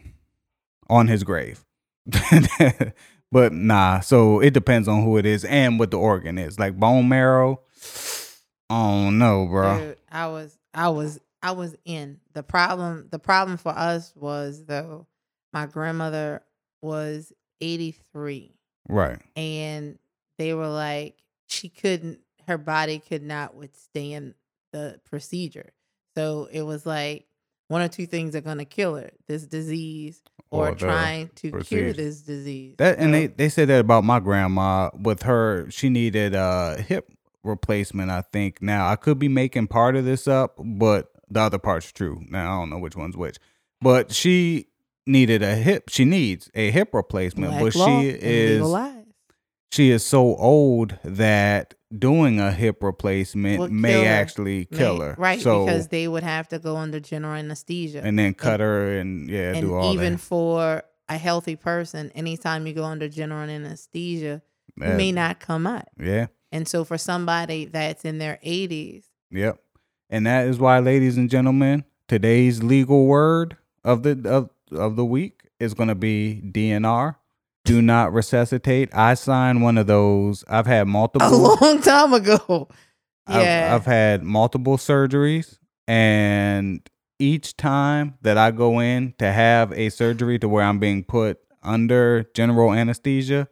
on 0.90 1.08
his 1.08 1.24
grave. 1.24 1.64
but 3.32 3.52
nah, 3.54 4.00
so 4.00 4.40
it 4.40 4.54
depends 4.54 4.88
on 4.88 5.04
who 5.04 5.18
it 5.18 5.26
is 5.26 5.44
and 5.46 5.80
what 5.80 5.92
the 5.92 5.98
organ 5.98 6.38
is. 6.38 6.60
Like 6.60 6.78
bone 6.80 7.10
marrow. 7.10 7.62
Oh 8.70 9.10
no, 9.10 9.48
bro. 9.48 9.78
Dude, 9.80 9.98
I 10.12 10.28
was 10.28 10.58
I 10.74 10.90
was 10.90 11.20
I 11.42 11.52
was 11.52 11.76
in. 11.86 12.20
The 12.34 12.44
problem 12.44 13.08
the 13.12 13.20
problem 13.20 13.58
for 13.58 13.70
us 13.78 14.14
was 14.16 14.66
though 14.66 15.08
my 15.54 15.66
grandmother 15.66 16.42
was 16.82 17.34
83 17.62 18.54
Right. 18.90 19.20
and 19.36 19.98
they 20.38 20.54
were 20.54 20.68
like 20.68 21.16
she 21.48 21.70
couldn't 21.70 22.20
her 22.48 22.58
body 22.58 23.00
could 23.00 23.24
not 23.24 23.56
withstand 23.56 24.36
the 24.72 25.00
procedure. 25.10 25.72
So 26.16 26.48
it 26.52 26.62
was 26.62 26.86
like 26.86 27.26
one 27.68 27.82
or 27.82 27.88
two 27.88 28.06
things 28.06 28.36
are 28.36 28.42
going 28.42 28.58
to 28.58 28.66
kill 28.66 28.96
her: 28.96 29.12
this 29.28 29.46
disease 29.46 30.22
or, 30.50 30.68
oh, 30.68 30.72
Or 30.72 30.76
trying 30.76 31.30
to 31.36 31.52
cure 31.62 31.94
this 31.94 32.22
disease. 32.22 32.76
That 32.78 33.00
and 33.00 33.14
they 33.14 33.28
they 33.28 33.50
said 33.50 33.68
that 33.70 33.80
about 33.80 34.04
my 34.04 34.20
grandma 34.20 34.90
with 34.98 35.24
her. 35.24 35.70
She 35.70 35.90
needed 35.90 36.34
a 36.36 36.82
hip 36.82 37.12
replacement. 37.44 38.12
I 38.12 38.22
think 38.22 38.62
now 38.62 38.88
I 38.88 38.96
could 38.96 39.20
be 39.20 39.28
making 39.28 39.68
part 39.68 39.96
of 39.96 40.06
this 40.06 40.28
up, 40.28 40.56
but 40.58 41.12
the 41.30 41.42
other 41.42 41.60
part's 41.60 41.92
true. 41.92 42.24
Now 42.30 42.56
I 42.56 42.60
don't 42.60 42.70
know 42.70 42.80
which 42.80 42.96
one's 42.96 43.18
which. 43.18 43.38
But 43.82 44.14
she 44.14 44.68
needed 45.06 45.44
a 45.44 45.56
hip. 45.56 45.90
She 45.90 46.06
needs 46.06 46.50
a 46.56 46.72
hip 46.72 46.94
replacement, 46.94 47.52
Black 47.52 47.64
but 47.64 47.74
she 47.74 48.10
is 48.10 48.64
she 49.72 49.92
is 49.92 50.06
so 50.06 50.36
old 50.36 50.98
that 51.04 51.74
doing 51.96 52.40
a 52.40 52.52
hip 52.52 52.82
replacement 52.84 53.60
Will 53.60 53.70
may 53.70 53.90
kill 53.94 54.04
her. 54.04 54.08
actually 54.10 54.66
kill 54.66 55.00
her. 55.02 55.16
right? 55.18 55.40
So 55.40 55.66
because 55.66 55.88
they 55.88 56.08
would 56.08 56.24
have 56.24 56.48
to 56.50 56.60
go 56.60 56.76
under 56.78 57.00
general 57.00 57.34
anesthesia, 57.34 58.02
and 58.04 58.18
then 58.18 58.34
cut 58.34 58.60
her 58.60 58.98
and 59.00 59.30
yeah, 59.30 59.54
and 59.54 59.62
do 59.62 59.76
all 59.76 59.94
even 59.94 60.14
that. 60.14 60.20
for 60.20 60.84
a 61.10 61.18
healthy 61.18 61.56
person, 61.56 62.12
anytime 62.16 62.68
you 62.68 62.74
go 62.74 62.84
under 62.84 63.08
general 63.08 63.50
anesthesia, 63.50 64.42
you 64.76 64.84
That- 64.84 64.98
may 64.98 65.12
not 65.12 65.40
come 65.40 65.66
out. 65.68 65.88
yeah. 66.00 66.28
And 66.52 66.66
so, 66.68 66.84
for 66.86 66.98
somebody 66.98 67.66
that's 67.66 68.06
in 68.06 68.20
their 68.20 68.40
80s, 68.44 69.04
Yep. 69.32 69.60
And 70.10 70.26
that 70.26 70.48
is 70.48 70.58
why, 70.60 70.80
ladies 70.80 71.18
and 71.18 71.30
gentlemen, 71.30 71.84
today's 72.08 72.64
legal 72.64 73.06
word 73.06 73.58
of 73.84 74.04
the 74.04 74.22
of, 74.30 74.50
of 74.72 74.96
the 74.96 75.04
week 75.06 75.42
is 75.60 75.74
going 75.74 75.90
to 75.90 75.96
be 75.96 76.42
DNR. 76.50 77.16
Do 77.68 77.82
not 77.82 78.14
resuscitate. 78.14 78.90
I 78.94 79.14
signed 79.14 79.62
one 79.62 79.78
of 79.78 79.88
those. 79.88 80.44
I've 80.48 80.66
had 80.68 80.88
multiple 80.88 81.28
a 81.28 81.54
long 81.62 81.82
time 81.82 82.14
ago, 82.14 82.70
I've, 83.28 83.44
yeah, 83.44 83.72
I've 83.76 83.86
had 83.86 84.24
multiple 84.24 84.78
surgeries, 84.78 85.58
and 85.88 86.88
each 87.20 87.58
time 87.58 88.16
that 88.22 88.38
I 88.38 88.52
go 88.52 88.80
in 88.80 89.14
to 89.20 89.32
have 89.32 89.74
a 89.74 89.90
surgery 89.90 90.40
to 90.40 90.48
where 90.48 90.64
I'm 90.64 90.80
being 90.80 91.04
put 91.04 91.40
under 91.62 92.30
general 92.34 92.72
anesthesia, 92.74 93.50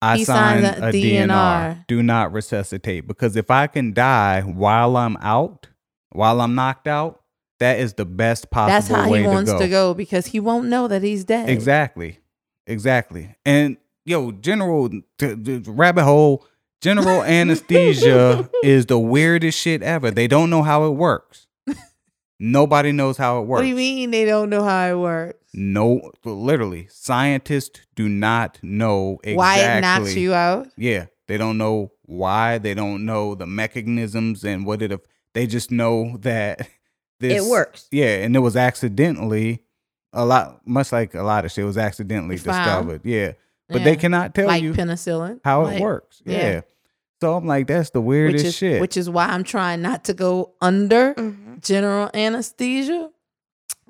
I 0.00 0.16
He 0.16 0.24
sign 0.24 0.64
a, 0.64 0.70
a 0.70 0.92
DNR. 0.92 1.28
DNR. 1.28 1.86
Do 1.86 2.02
not 2.02 2.32
resuscitate 2.32 3.06
because 3.06 3.36
if 3.36 3.50
I 3.50 3.68
can 3.68 3.92
die 3.92 4.40
while 4.40 4.96
I'm 4.96 5.16
out, 5.18 5.68
while 6.10 6.40
I'm 6.40 6.56
knocked 6.56 6.88
out, 6.88 7.20
that 7.60 7.78
is 7.78 7.94
the 7.94 8.04
best 8.04 8.50
possible 8.50 8.72
that's 8.72 8.88
how 8.88 9.12
he 9.12 9.22
wants 9.24 9.52
to 9.52 9.58
go. 9.58 9.62
to 9.62 9.68
go 9.68 9.94
because 9.94 10.26
he 10.26 10.40
won't 10.40 10.66
know 10.66 10.88
that 10.88 11.02
he's 11.04 11.24
dead. 11.24 11.48
Exactly. 11.48 12.18
Exactly. 12.66 13.34
And 13.44 13.76
yo, 14.04 14.32
general 14.32 14.88
t- 15.18 15.36
t- 15.36 15.62
rabbit 15.66 16.04
hole, 16.04 16.46
general 16.80 17.22
anesthesia 17.24 18.48
is 18.62 18.86
the 18.86 18.98
weirdest 18.98 19.58
shit 19.58 19.82
ever. 19.82 20.10
They 20.10 20.26
don't 20.26 20.50
know 20.50 20.62
how 20.62 20.86
it 20.86 20.90
works. 20.90 21.46
Nobody 22.44 22.90
knows 22.90 23.16
how 23.16 23.38
it 23.40 23.42
works. 23.46 23.60
What 23.60 23.62
do 23.62 23.68
you 23.68 23.76
mean 23.76 24.10
they 24.10 24.24
don't 24.24 24.50
know 24.50 24.64
how 24.64 24.90
it 24.90 24.98
works? 24.98 25.38
No, 25.54 26.10
literally, 26.24 26.88
scientists 26.90 27.80
do 27.94 28.08
not 28.08 28.58
know 28.62 29.20
exactly 29.22 29.36
Why 29.36 29.58
it 29.58 29.80
knocks 29.80 30.16
you 30.16 30.34
out? 30.34 30.66
Yeah, 30.76 31.06
they 31.28 31.36
don't 31.36 31.56
know 31.56 31.92
why. 32.02 32.58
They 32.58 32.74
don't 32.74 33.06
know 33.06 33.36
the 33.36 33.46
mechanisms 33.46 34.42
and 34.44 34.66
what 34.66 34.82
it. 34.82 35.06
They 35.34 35.46
just 35.46 35.70
know 35.70 36.16
that 36.22 36.68
this 37.20 37.44
it 37.44 37.48
works. 37.48 37.86
Yeah, 37.92 38.24
and 38.24 38.34
it 38.34 38.40
was 38.40 38.56
accidentally 38.56 39.62
a 40.12 40.24
lot, 40.24 40.60
much 40.66 40.92
like 40.92 41.14
a 41.14 41.22
lot 41.22 41.44
of 41.44 41.52
shit 41.52 41.64
was 41.64 41.78
accidentally 41.78 42.36
Found. 42.38 42.64
discovered. 42.64 43.00
Yeah, 43.04 43.32
but 43.68 43.84
they 43.84 43.96
cannot 43.96 44.34
tell 44.34 44.46
like 44.46 44.62
you 44.62 44.72
penicillin. 44.72 45.40
how 45.44 45.62
like- 45.64 45.76
it 45.78 45.82
works. 45.82 46.22
yeah. 46.24 46.36
Yeah. 46.38 46.60
So 47.20 47.36
I'm 47.36 47.46
like, 47.46 47.68
that's 47.68 47.90
the 47.90 48.00
weirdest 48.00 48.42
which 48.44 48.48
is 48.48 48.56
shit. 48.56 48.80
which 48.80 48.96
is 48.96 49.08
why 49.08 49.26
I'm 49.26 49.44
trying 49.44 49.80
not 49.80 50.04
to 50.06 50.14
go 50.14 50.54
under 50.60 51.14
Mhm. 51.14 51.60
general 51.62 52.10
anesthesia. 52.14 53.10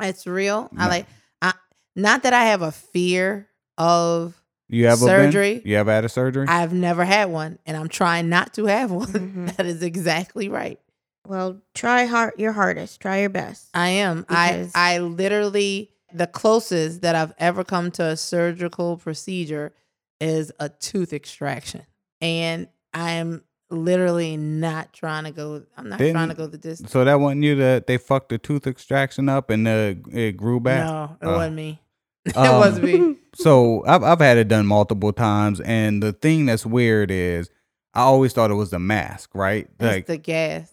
It's 0.00 0.26
real. 0.26 0.68
I 0.76 0.88
like 0.88 1.06
I 1.40 1.54
not 1.96 2.24
that 2.24 2.34
I 2.34 2.44
have 2.46 2.60
a 2.62 2.72
fear 2.72 3.48
of 3.78 4.34
you 4.68 4.86
ever 4.86 4.96
surgery. 5.06 5.60
Been, 5.60 5.70
you 5.70 5.76
ever 5.78 5.90
had 5.92 6.04
a 6.04 6.08
surgery? 6.10 6.46
I've 6.48 6.72
never 6.74 7.04
had 7.06 7.30
one 7.30 7.58
and 7.64 7.76
I'm 7.76 7.88
trying 7.88 8.28
not 8.28 8.52
to 8.54 8.66
have 8.66 8.90
one. 8.90 9.06
Mhm. 9.12 9.56
That 9.56 9.64
is 9.66 9.82
exactly 9.82 10.48
right. 10.50 10.78
Well, 11.26 11.60
try 11.74 12.04
hard 12.06 12.34
your 12.36 12.52
hardest. 12.52 13.00
Try 13.00 13.20
your 13.20 13.28
best. 13.30 13.68
I 13.74 13.88
am. 13.88 14.26
I 14.28 14.68
I 14.74 14.98
literally 14.98 15.90
the 16.14 16.26
closest 16.26 17.02
that 17.02 17.14
I've 17.14 17.32
ever 17.38 17.64
come 17.64 17.90
to 17.92 18.04
a 18.04 18.16
surgical 18.16 18.96
procedure 18.96 19.72
is 20.20 20.52
a 20.60 20.68
tooth 20.68 21.12
extraction. 21.12 21.82
And 22.20 22.68
I 22.94 23.12
am 23.12 23.42
literally 23.70 24.36
not 24.36 24.92
trying 24.92 25.24
to 25.24 25.30
go 25.30 25.62
I'm 25.76 25.88
not 25.88 25.98
trying 25.98 26.12
to 26.14 26.20
Didn't- 26.20 26.36
go 26.36 26.46
the 26.46 26.58
distance. 26.58 26.90
so 26.92 27.04
that 27.04 27.18
wasn't 27.20 27.42
you 27.44 27.54
that 27.56 27.86
they 27.86 27.96
fucked 27.96 28.28
the 28.28 28.38
tooth 28.38 28.66
extraction 28.66 29.28
up 29.28 29.48
and 29.50 29.66
uh, 29.66 29.94
it 30.12 30.36
grew 30.36 30.60
back. 30.60 30.84
No, 30.86 31.16
it 31.20 31.26
Oh. 31.26 31.36
wasn't 31.36 31.56
me. 31.56 31.80
it 32.26 32.36
Um, 32.36 32.58
wasn't 32.58 32.84
me. 32.84 33.16
So 33.34 33.82
I've 33.86 34.02
I've 34.02 34.18
had 34.20 34.36
it 34.36 34.48
done 34.48 34.66
multiple 34.66 35.10
times, 35.10 35.58
and 35.60 36.02
the 36.02 36.12
thing 36.12 36.44
that's 36.44 36.66
weird 36.66 37.10
is 37.10 37.48
I 37.94 38.02
always 38.02 38.34
thought 38.34 38.50
it 38.50 38.54
was 38.54 38.68
the 38.68 38.78
mask, 38.78 39.30
right? 39.34 39.66
It's 39.80 39.82
Like 39.82 40.04
the 40.06 40.18
gas. 40.18 40.70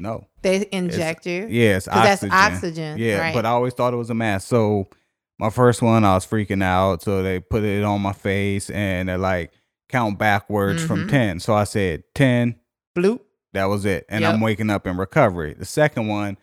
No, 0.00 0.26
They 0.42 0.66
inject 0.72 1.26
you. 1.26 1.46
yeah, 1.48 1.76
oxygen. 1.76 2.02
that's 2.02 2.24
oxygen. 2.24 2.98
Yeah, 2.98 3.18
right. 3.18 3.34
but 3.34 3.46
I 3.46 3.50
always 3.50 3.74
thought 3.74 3.92
it 3.92 3.96
was 3.96 4.10
a 4.10 4.14
mask. 4.14 4.48
So 4.48 4.88
my 5.38 5.50
first 5.50 5.82
one, 5.82 6.04
I 6.04 6.14
was 6.14 6.26
freaking 6.26 6.62
out. 6.64 7.02
So 7.02 7.22
they 7.22 7.38
put 7.40 7.62
it 7.62 7.84
on 7.84 8.00
my 8.00 8.12
face, 8.12 8.70
and 8.70 9.08
they're 9.08 9.18
like 9.18 9.52
count 9.88 10.18
backwards 10.18 10.84
from 10.84 11.06
Mhm. 11.06 11.10
ten. 11.10 11.40
So 11.40 11.54
I 11.54 11.64
said 11.64 12.04
ten. 12.14 12.56
bloop. 12.96 13.20
That 13.52 13.64
was 13.66 13.84
it, 13.84 14.06
and 14.08 14.24
I'm 14.24 14.40
waking 14.40 14.70
up 14.70 14.86
in 14.86 14.96
recovery. 14.96 15.54
The 15.54 15.64
second 15.64 16.06
one, 16.08 16.38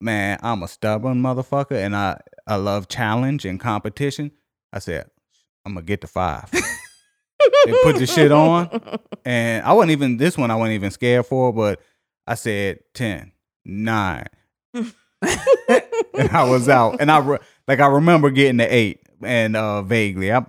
man, 0.00 0.38
I'm 0.42 0.62
a 0.62 0.68
stubborn 0.68 1.20
motherfucker, 1.22 1.72
and 1.76 1.94
I 1.96 2.20
I 2.46 2.56
love 2.56 2.88
challenge 2.88 3.44
and 3.44 3.58
competition. 3.60 4.30
I 4.72 4.78
said 4.78 5.06
I'm 5.66 5.74
gonna 5.74 5.84
get 5.86 6.00
to 6.02 6.06
five. 6.06 6.50
They 6.52 7.72
put 7.82 7.96
the 7.96 8.06
shit 8.06 8.32
on? 8.32 8.68
And 9.24 9.64
I 9.66 9.74
wasn't 9.74 9.92
even 9.92 10.16
this 10.16 10.38
one 10.38 10.50
I 10.50 10.54
wasn't 10.56 10.74
even 10.76 10.90
scared 10.90 11.26
for, 11.26 11.52
but 11.52 11.80
I 12.30 12.34
said 12.34 12.78
10, 12.94 13.32
9. 13.64 14.24
and 14.74 14.84
I 16.30 16.44
was 16.48 16.68
out. 16.68 17.00
And 17.00 17.10
I 17.10 17.18
re- 17.18 17.38
like 17.66 17.80
I 17.80 17.88
remember 17.88 18.30
getting 18.30 18.58
the 18.58 18.72
8 18.72 19.00
and 19.24 19.56
uh 19.56 19.82
vaguely. 19.82 20.32
I 20.32 20.46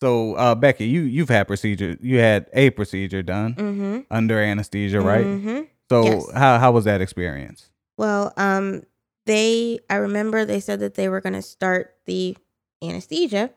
so 0.00 0.34
uh 0.36 0.54
Becky, 0.54 0.86
you 0.86 1.02
you've 1.02 1.28
had 1.28 1.46
procedure 1.46 1.98
you 2.00 2.16
had 2.16 2.46
a 2.54 2.70
procedure 2.70 3.22
done 3.22 3.54
mm-hmm. 3.54 3.98
under 4.10 4.40
anesthesia, 4.40 5.02
right? 5.02 5.26
Mm-hmm. 5.26 5.60
So 5.90 6.04
Yes. 6.04 6.30
how 6.32 6.58
how 6.58 6.72
was 6.72 6.86
that 6.86 7.02
experience? 7.02 7.68
Well, 7.98 8.32
um, 8.38 8.84
they 9.26 9.80
I 9.90 9.96
remember 9.96 10.46
they 10.46 10.60
said 10.60 10.80
that 10.80 10.94
they 10.94 11.10
were 11.10 11.20
gonna 11.20 11.42
start 11.42 11.94
the 12.06 12.38
anesthesia. 12.82 13.50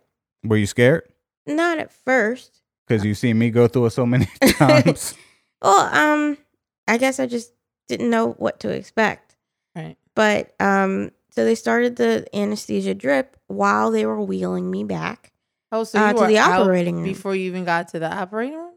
Were 0.44 0.58
you 0.58 0.68
scared? 0.68 1.04
Not 1.48 1.80
at 1.80 1.94
first. 1.94 2.64
Cuz 2.90 3.06
you 3.06 3.16
see 3.16 3.34
me 3.34 3.50
go 3.50 3.70
through 3.70 3.86
it 3.86 3.92
so 3.92 4.06
many 4.06 4.26
times. 4.58 5.16
Well, 5.64 5.94
um, 5.94 6.40
I 6.88 6.98
guess 6.98 7.20
I 7.20 7.28
just 7.28 7.54
didn't 7.92 8.10
know 8.10 8.32
what 8.34 8.60
to 8.62 8.70
expect. 8.70 9.36
Right. 9.76 9.98
But 10.16 10.54
um, 10.60 11.12
so 11.30 11.44
they 11.46 11.56
started 11.56 11.98
the 11.98 12.26
anesthesia 12.34 12.94
drip 12.94 13.36
while 13.48 13.92
they 13.92 14.06
were 14.06 14.22
wheeling 14.22 14.72
me 14.72 14.84
back. 14.84 15.32
Oh, 15.74 15.84
so 15.84 16.00
Uh, 16.00 16.14
to 16.14 16.20
were 16.20 16.28
the 16.28 16.38
out 16.38 16.62
operating 16.62 16.96
room. 16.96 17.04
before 17.04 17.36
you 17.36 17.46
even 17.48 17.66
got 17.66 17.90
to 17.90 18.00
the 18.00 18.12
operating 18.14 18.56
room? 18.58 18.74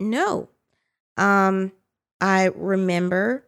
No. 0.00 0.48
Um, 1.16 1.72
I 2.20 2.50
remember 2.54 3.44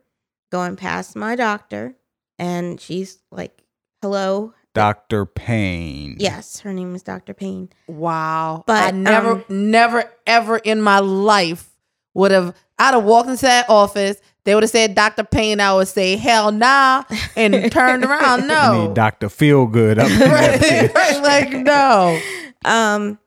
going 0.50 0.76
past 0.76 1.14
my 1.16 1.36
doctor, 1.36 1.94
and 2.38 2.80
she's 2.80 3.18
like, 3.30 3.62
"Hello." 4.02 4.52
Dr. 4.74 5.26
Payne. 5.26 6.16
Yes, 6.20 6.60
her 6.60 6.72
name 6.72 6.94
is 6.94 7.02
Dr. 7.02 7.34
Payne. 7.34 7.70
Wow. 7.88 8.62
But, 8.68 8.94
I 8.94 8.96
never, 8.96 9.30
um, 9.32 9.44
never, 9.48 10.04
ever 10.28 10.58
in 10.58 10.80
my 10.80 11.00
life 11.00 11.70
would 12.14 12.30
have, 12.30 12.54
I'd 12.78 12.94
have 12.94 13.02
walked 13.04 13.28
into 13.30 13.42
that 13.42 13.68
office. 13.68 14.20
They 14.44 14.54
would 14.54 14.62
have 14.62 14.70
said 14.70 14.94
Dr. 14.94 15.24
Payne. 15.24 15.60
I 15.60 15.74
would 15.74 15.88
say, 15.88 16.16
hell 16.16 16.50
nah, 16.52 17.04
and 17.36 17.70
turned 17.72 18.04
around. 18.04 18.44
I 18.44 18.46
No. 18.72 18.86
need 18.86 18.94
Dr. 18.94 19.28
Feelgood 19.28 19.98
up 19.98 20.10
in 20.10 20.18
that 20.18 20.60
right, 20.62 20.94
right, 20.94 21.22
like, 21.22 21.52
no. 21.52 22.20
Um, 22.64 23.18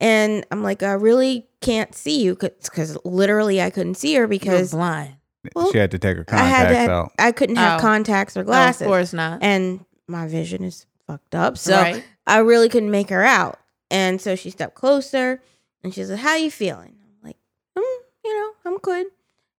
and 0.00 0.46
I'm 0.50 0.62
like, 0.62 0.82
I 0.82 0.92
really 0.92 1.46
can't 1.60 1.94
see 1.94 2.22
you 2.22 2.34
because 2.36 2.96
literally 3.04 3.60
I 3.62 3.70
couldn't 3.70 3.94
see 3.96 4.12
her 4.14 4.20
You're 4.20 4.28
because 4.28 4.70
blind. 4.72 5.14
Well, 5.54 5.72
she 5.72 5.78
had 5.78 5.90
to 5.92 5.98
take 5.98 6.16
her 6.18 6.24
I 6.28 6.36
had 6.44 6.66
contacts 6.66 6.86
to 6.86 6.92
out. 6.92 7.12
I 7.18 7.32
couldn't 7.32 7.56
have 7.56 7.78
Oh. 7.78 7.82
contacts 7.82 8.36
or 8.36 8.44
No, 8.44 8.68
of 8.68 8.78
course 8.78 9.12
not. 9.12 9.42
and 9.42 9.84
my 10.06 10.26
vision 10.28 10.62
is 10.64 10.84
fucked 11.06 11.34
up. 11.34 11.56
So 11.56 11.74
right. 11.74 12.04
I 12.26 12.38
really 12.38 12.68
couldn't 12.68 12.90
make 12.90 13.08
her 13.10 13.24
out. 13.24 13.58
And 13.90 14.20
so 14.20 14.36
she 14.36 14.50
stepped 14.50 14.74
closer 14.74 15.40
and 15.82 15.94
she 15.94 16.04
said, 16.04 16.18
How 16.18 16.34
you 16.36 16.50
feeling? 16.50 16.96
I'm 17.06 17.26
like, 17.28 17.36
mm, 17.76 17.96
you 18.24 18.34
know, 18.36 18.50
I'm 18.66 18.78
good. 18.78 19.06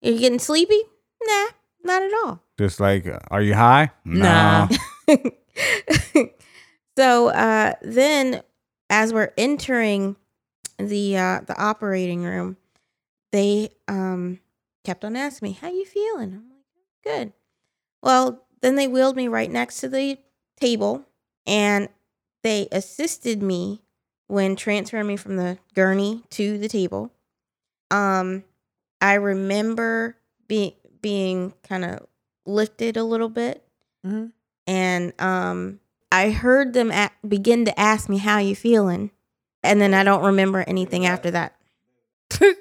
Are 0.03 0.09
you 0.11 0.19
getting 0.19 0.39
sleepy? 0.39 0.79
Nah, 1.21 1.47
not 1.83 2.03
at 2.03 2.13
all. 2.23 2.43
Just 2.57 2.79
like, 2.79 3.07
uh, 3.07 3.19
are 3.29 3.41
you 3.41 3.53
high? 3.53 3.91
Nah. 4.05 4.67
so 6.97 7.29
uh, 7.29 7.73
then 7.81 8.41
as 8.89 9.13
we're 9.13 9.33
entering 9.38 10.15
the 10.77 11.17
uh, 11.17 11.41
the 11.45 11.57
operating 11.57 12.23
room, 12.23 12.57
they 13.31 13.69
um, 13.88 14.39
kept 14.83 15.05
on 15.05 15.15
asking 15.15 15.49
me, 15.49 15.57
How 15.59 15.69
you 15.69 15.85
feeling? 15.85 16.33
I'm 16.33 16.49
like, 16.49 17.03
Good. 17.03 17.33
Well, 18.01 18.43
then 18.61 18.75
they 18.75 18.88
wheeled 18.88 19.15
me 19.15 19.27
right 19.27 19.51
next 19.51 19.79
to 19.81 19.89
the 19.89 20.17
table 20.59 21.05
and 21.45 21.89
they 22.43 22.67
assisted 22.71 23.41
me 23.41 23.81
when 24.27 24.55
transferring 24.55 25.07
me 25.07 25.17
from 25.17 25.38
the 25.38 25.57
gurney 25.73 26.23
to 26.31 26.57
the 26.57 26.69
table. 26.69 27.11
Um, 27.91 28.43
I 29.01 29.15
remember 29.15 30.17
being 30.47 30.73
being 31.01 31.53
kind 31.63 31.85
of 31.85 32.05
lifted 32.45 32.97
a 32.97 33.03
little 33.03 33.29
bit, 33.29 33.63
Mhm. 34.05 34.31
and 34.67 35.13
um, 35.21 35.79
I 36.11 36.31
heard 36.31 36.73
them 36.73 36.91
a- 36.91 37.11
begin 37.27 37.65
to 37.65 37.79
ask 37.79 38.09
me 38.09 38.17
how 38.17 38.39
you 38.39 38.55
feeling, 38.55 39.11
and 39.63 39.79
then 39.81 39.93
I 39.93 40.03
don't 40.03 40.23
remember 40.25 40.63
anything 40.67 41.05
after 41.05 41.31
that. 41.31 41.55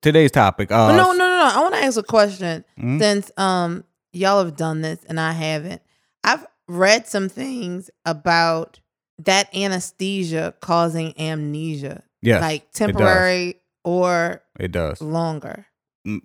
Today's 0.00 0.30
topic. 0.30 0.70
Uh, 0.70 0.88
no, 0.96 0.96
no, 0.96 1.12
no, 1.12 1.18
no. 1.18 1.50
I 1.54 1.60
want 1.60 1.74
to 1.74 1.80
ask 1.82 1.98
a 1.98 2.02
question. 2.02 2.64
Mhm. 2.78 2.98
Since 3.00 3.30
um 3.36 3.84
y'all 4.12 4.44
have 4.44 4.56
done 4.56 4.80
this 4.80 5.00
and 5.08 5.18
I 5.18 5.32
haven't, 5.32 5.82
I've 6.22 6.46
read 6.68 7.06
some 7.08 7.28
things 7.28 7.90
about 8.04 8.80
that 9.18 9.52
anesthesia 9.54 10.54
causing 10.60 11.18
amnesia, 11.20 12.04
Yes, 12.22 12.40
like 12.40 12.70
temporary 12.72 13.60
or 13.84 14.42
it 14.60 14.70
does. 14.70 15.00
longer. 15.02 15.66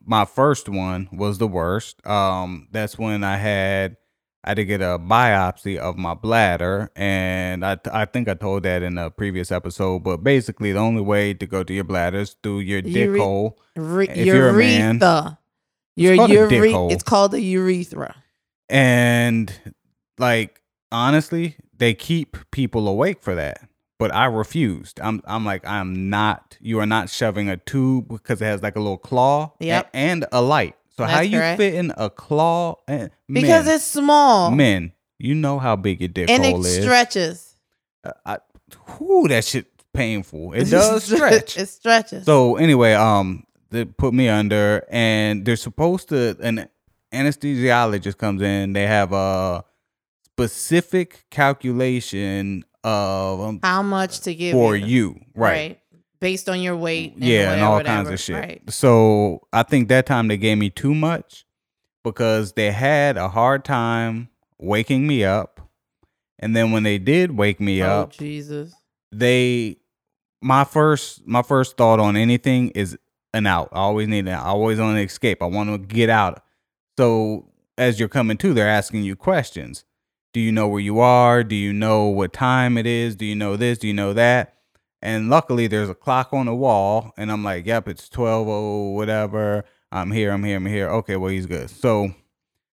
My 0.05 0.25
first 0.25 0.69
one 0.69 1.09
was 1.11 1.37
the 1.37 1.47
worst. 1.47 2.05
Um, 2.07 2.67
that's 2.71 2.97
when 2.97 3.23
I 3.23 3.37
had 3.37 3.97
I 4.43 4.49
had 4.49 4.55
to 4.57 4.65
get 4.65 4.81
a 4.81 4.99
biopsy 4.99 5.77
of 5.77 5.97
my 5.97 6.13
bladder, 6.13 6.91
and 6.95 7.65
I 7.65 7.77
I 7.91 8.05
think 8.05 8.27
I 8.27 8.33
told 8.33 8.63
that 8.63 8.83
in 8.83 8.97
a 8.97 9.09
previous 9.09 9.51
episode. 9.51 10.03
But 10.03 10.17
basically, 10.23 10.71
the 10.71 10.79
only 10.79 11.01
way 11.01 11.33
to 11.33 11.45
go 11.45 11.63
to 11.63 11.73
your 11.73 11.83
bladder 11.85 12.19
is 12.19 12.35
through 12.43 12.59
your 12.59 12.81
dick 12.81 12.95
Ure- 12.95 13.17
hole. 13.17 13.59
Re- 13.75 14.07
If 14.07 14.25
you're 14.25 14.49
a 14.49 14.53
man, 14.53 14.95
urethra. 14.95 15.39
Your 15.95 16.15
called 16.15 16.31
a 16.31 16.47
dick 16.49 16.71
hole. 16.73 16.91
It's 16.91 17.03
called 17.03 17.33
a 17.33 17.41
urethra. 17.41 18.15
And 18.69 19.53
like 20.17 20.61
honestly, 20.91 21.57
they 21.75 21.93
keep 21.93 22.37
people 22.51 22.87
awake 22.87 23.21
for 23.21 23.35
that. 23.35 23.67
But 24.03 24.13
I 24.13 24.25
refused. 24.25 25.00
I'm 25.01 25.22
I'm 25.24 25.45
like 25.45 25.65
I'm 25.65 26.10
not. 26.10 26.57
You 26.60 26.79
are 26.79 26.86
not 26.86 27.10
shoving 27.10 27.48
a 27.48 27.55
tube 27.55 28.10
because 28.10 28.41
it 28.41 28.45
has 28.45 28.62
like 28.62 28.75
a 28.75 28.81
little 28.81 28.98
claw 28.98 29.53
a- 29.62 29.65
Yep. 29.65 29.89
and 29.93 30.25
a 30.33 30.41
light. 30.41 30.75
So 30.98 31.05
how 31.05 31.22
you 31.22 31.38
correct. 31.38 31.57
fit 31.57 31.74
in 31.75 31.93
a 31.95 32.10
claw 32.10 32.75
and 32.86 33.12
Because 33.31 33.65
men, 33.65 33.75
it's 33.75 33.86
small 33.86 34.51
men. 34.51 34.91
You 35.19 35.36
know 35.36 35.57
how 35.57 35.77
big 35.77 36.01
your 36.01 36.10
dick 36.10 36.29
and 36.29 36.43
it 36.43 36.51
hole 36.51 36.65
is. 36.65 36.81
stretches. 36.81 37.55
Uh, 38.03 38.12
I, 38.25 38.38
whew, 38.98 39.29
that 39.29 39.45
shit 39.45 39.67
painful. 39.93 40.51
It 40.51 40.65
does 40.69 41.05
stretch. 41.05 41.57
it 41.57 41.69
stretches. 41.69 42.25
So 42.25 42.57
anyway, 42.57 42.91
um, 42.93 43.45
they 43.72 43.86
put 43.86 44.13
me 44.13 44.27
under, 44.27 44.86
and 44.89 45.45
they're 45.45 45.55
supposed 45.55 46.10
to. 46.10 46.36
An 46.41 46.67
anesthesiologist 47.13 48.17
comes 48.17 48.41
in. 48.41 48.74
They 48.74 48.86
have 48.86 49.13
a 49.13 49.63
specific 50.25 51.24
calculation 51.31 52.65
of 52.83 53.41
um, 53.41 53.59
how 53.63 53.81
much 53.81 54.21
to 54.21 54.35
give 54.35 54.53
for 54.53 54.75
you, 54.75 54.85
you, 54.85 55.19
right? 55.35 55.79
Based 56.19 56.47
on 56.49 56.61
your 56.61 56.75
weight. 56.75 57.15
And 57.15 57.23
yeah, 57.23 57.53
and 57.53 57.61
all 57.61 57.77
whatever. 57.77 57.95
kinds 57.95 58.09
of 58.09 58.19
shit. 58.19 58.35
Right. 58.35 58.61
So 58.69 59.47
I 59.51 59.63
think 59.63 59.89
that 59.89 60.05
time 60.05 60.27
they 60.27 60.37
gave 60.37 60.57
me 60.57 60.69
too 60.69 60.95
much 60.95 61.45
because 62.03 62.53
they 62.53 62.71
had 62.71 63.17
a 63.17 63.29
hard 63.29 63.65
time 63.65 64.29
waking 64.59 65.05
me 65.07 65.23
up, 65.23 65.61
and 66.39 66.55
then 66.55 66.71
when 66.71 66.83
they 66.83 66.97
did 66.97 67.31
wake 67.31 67.59
me 67.59 67.83
oh 67.83 68.01
up, 68.01 68.11
Jesus. 68.11 68.73
they 69.11 69.77
my 70.41 70.63
first 70.63 71.25
my 71.25 71.41
first 71.41 71.77
thought 71.77 71.99
on 71.99 72.15
anything 72.15 72.69
is 72.71 72.97
an 73.33 73.47
out. 73.47 73.69
I 73.71 73.79
always 73.79 74.07
need 74.07 74.27
an 74.27 74.33
I 74.33 74.45
always 74.47 74.79
want 74.79 74.97
to 74.97 75.01
escape. 75.01 75.41
I 75.41 75.45
want 75.45 75.69
to 75.69 75.77
get 75.77 76.09
out. 76.09 76.43
So 76.97 77.49
as 77.77 77.99
you're 77.99 78.09
coming 78.09 78.37
to, 78.37 78.53
they're 78.53 78.67
asking 78.67 79.03
you 79.03 79.15
questions. 79.15 79.85
Do 80.33 80.39
you 80.39 80.51
know 80.51 80.67
where 80.67 80.79
you 80.79 80.99
are? 80.99 81.43
Do 81.43 81.55
you 81.55 81.71
know 81.71 82.05
what 82.07 82.33
time 82.33 82.77
it 82.77 82.87
is? 82.87 83.15
Do 83.15 83.25
you 83.25 83.35
know 83.35 83.55
this? 83.55 83.77
Do 83.77 83.87
you 83.87 83.93
know 83.93 84.13
that? 84.13 84.55
And 85.01 85.29
luckily 85.29 85.67
there's 85.67 85.89
a 85.89 85.95
clock 85.95 86.29
on 86.33 86.47
the 86.47 86.55
wall 86.55 87.13
and 87.17 87.31
I'm 87.31 87.43
like, 87.43 87.67
yep, 87.67 87.87
it's 87.87 88.09
12 88.09 88.47
oh 88.49 88.89
whatever. 88.91 89.63
I'm 89.91 90.11
here, 90.11 90.31
I'm 90.31 90.43
here, 90.43 90.57
I'm 90.57 90.65
here. 90.65 90.89
Okay, 90.89 91.17
well 91.17 91.29
he's 91.29 91.46
good. 91.46 91.69
So 91.69 92.15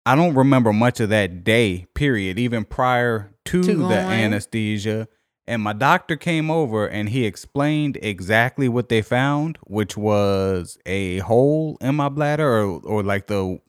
I 0.06 0.16
don't 0.16 0.36
remember 0.36 0.72
much 0.72 1.00
of 1.00 1.10
that 1.10 1.44
day, 1.44 1.88
period, 1.96 2.38
even 2.38 2.64
prior 2.64 3.34
to, 3.46 3.64
To 3.64 3.88
the 3.88 3.96
anesthesia. 3.96 5.08
And 5.48 5.62
my 5.62 5.74
doctor 5.74 6.18
came 6.18 6.52
over 6.52 6.86
and 6.86 7.10
he 7.10 7.26
explained 7.26 7.98
exactly 8.02 8.70
what 8.70 8.90
they 8.90 9.02
found, 9.02 9.58
which 9.64 9.98
was 9.98 10.78
a 10.86 11.20
hole 11.20 11.78
in 11.82 11.96
my 11.96 12.10
bladder 12.10 12.48
or, 12.48 12.82
or 12.84 13.04
like 13.04 13.28
the 13.28 13.60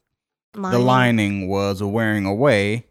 the 0.55 0.61
Lining. 0.61 0.87
lining 0.87 1.49
was 1.49 1.83
wearing 1.83 2.27
away 2.27 2.88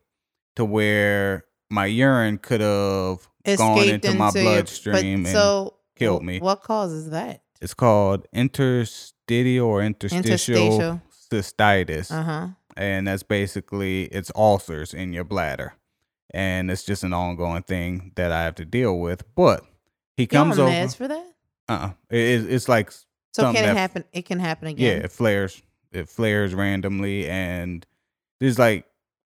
to 0.58 0.66
where 0.66 1.46
my 1.70 1.86
urine 1.86 2.38
could 2.38 2.62
have 2.62 3.28
gone 3.58 3.80
into 3.88 4.14
my 4.14 4.32
bloodstream 4.32 5.26
and 5.26 5.28
so 5.28 5.74
killed 5.96 6.24
me. 6.24 6.40
What 6.40 6.62
causes 6.64 7.10
that? 7.12 7.42
it's 7.60 7.74
called 7.74 8.28
interstitial 8.34 9.66
or 9.68 9.82
interstitial, 9.82 10.56
Interstitial. 10.56 11.02
cystitis 11.32 12.12
Uh 12.12 12.24
huh. 12.24 12.48
and 12.76 13.08
that's 13.08 13.24
basically 13.24 14.04
it's 14.06 14.32
ulcers 14.36 14.94
in 14.94 15.12
your 15.12 15.24
bladder 15.24 15.74
and 16.34 16.70
it's 16.70 16.84
just 16.84 17.04
an 17.04 17.14
ongoing 17.14 17.64
thing 17.64 18.12
that 18.16 18.32
i 18.32 18.44
have 18.44 18.54
to 18.56 18.66
deal 18.66 19.00
with 19.00 19.24
but 19.36 19.64
he 20.16 20.24
You 20.24 20.28
comes 20.28 20.60
over 20.60 20.70
meds 20.72 20.96
for 20.96 21.08
that? 21.08 21.26
uh-uh 21.68 21.92
it, 22.12 22.20
it- 22.20 22.52
it's 22.52 22.70
like 22.70 22.92
So 23.34 23.52
can 23.52 23.56
it 23.56 23.68
that- 23.68 23.76
happen? 23.78 24.04
It 24.14 24.26
can 24.26 24.40
happen 24.40 24.68
again. 24.68 24.86
yeah 25.00 25.04
it 25.06 25.12
flares 25.12 25.60
it 25.92 26.10
flares 26.10 26.54
randomly 26.54 27.28
and 27.28 27.86
there's 28.40 28.60
like 28.60 28.86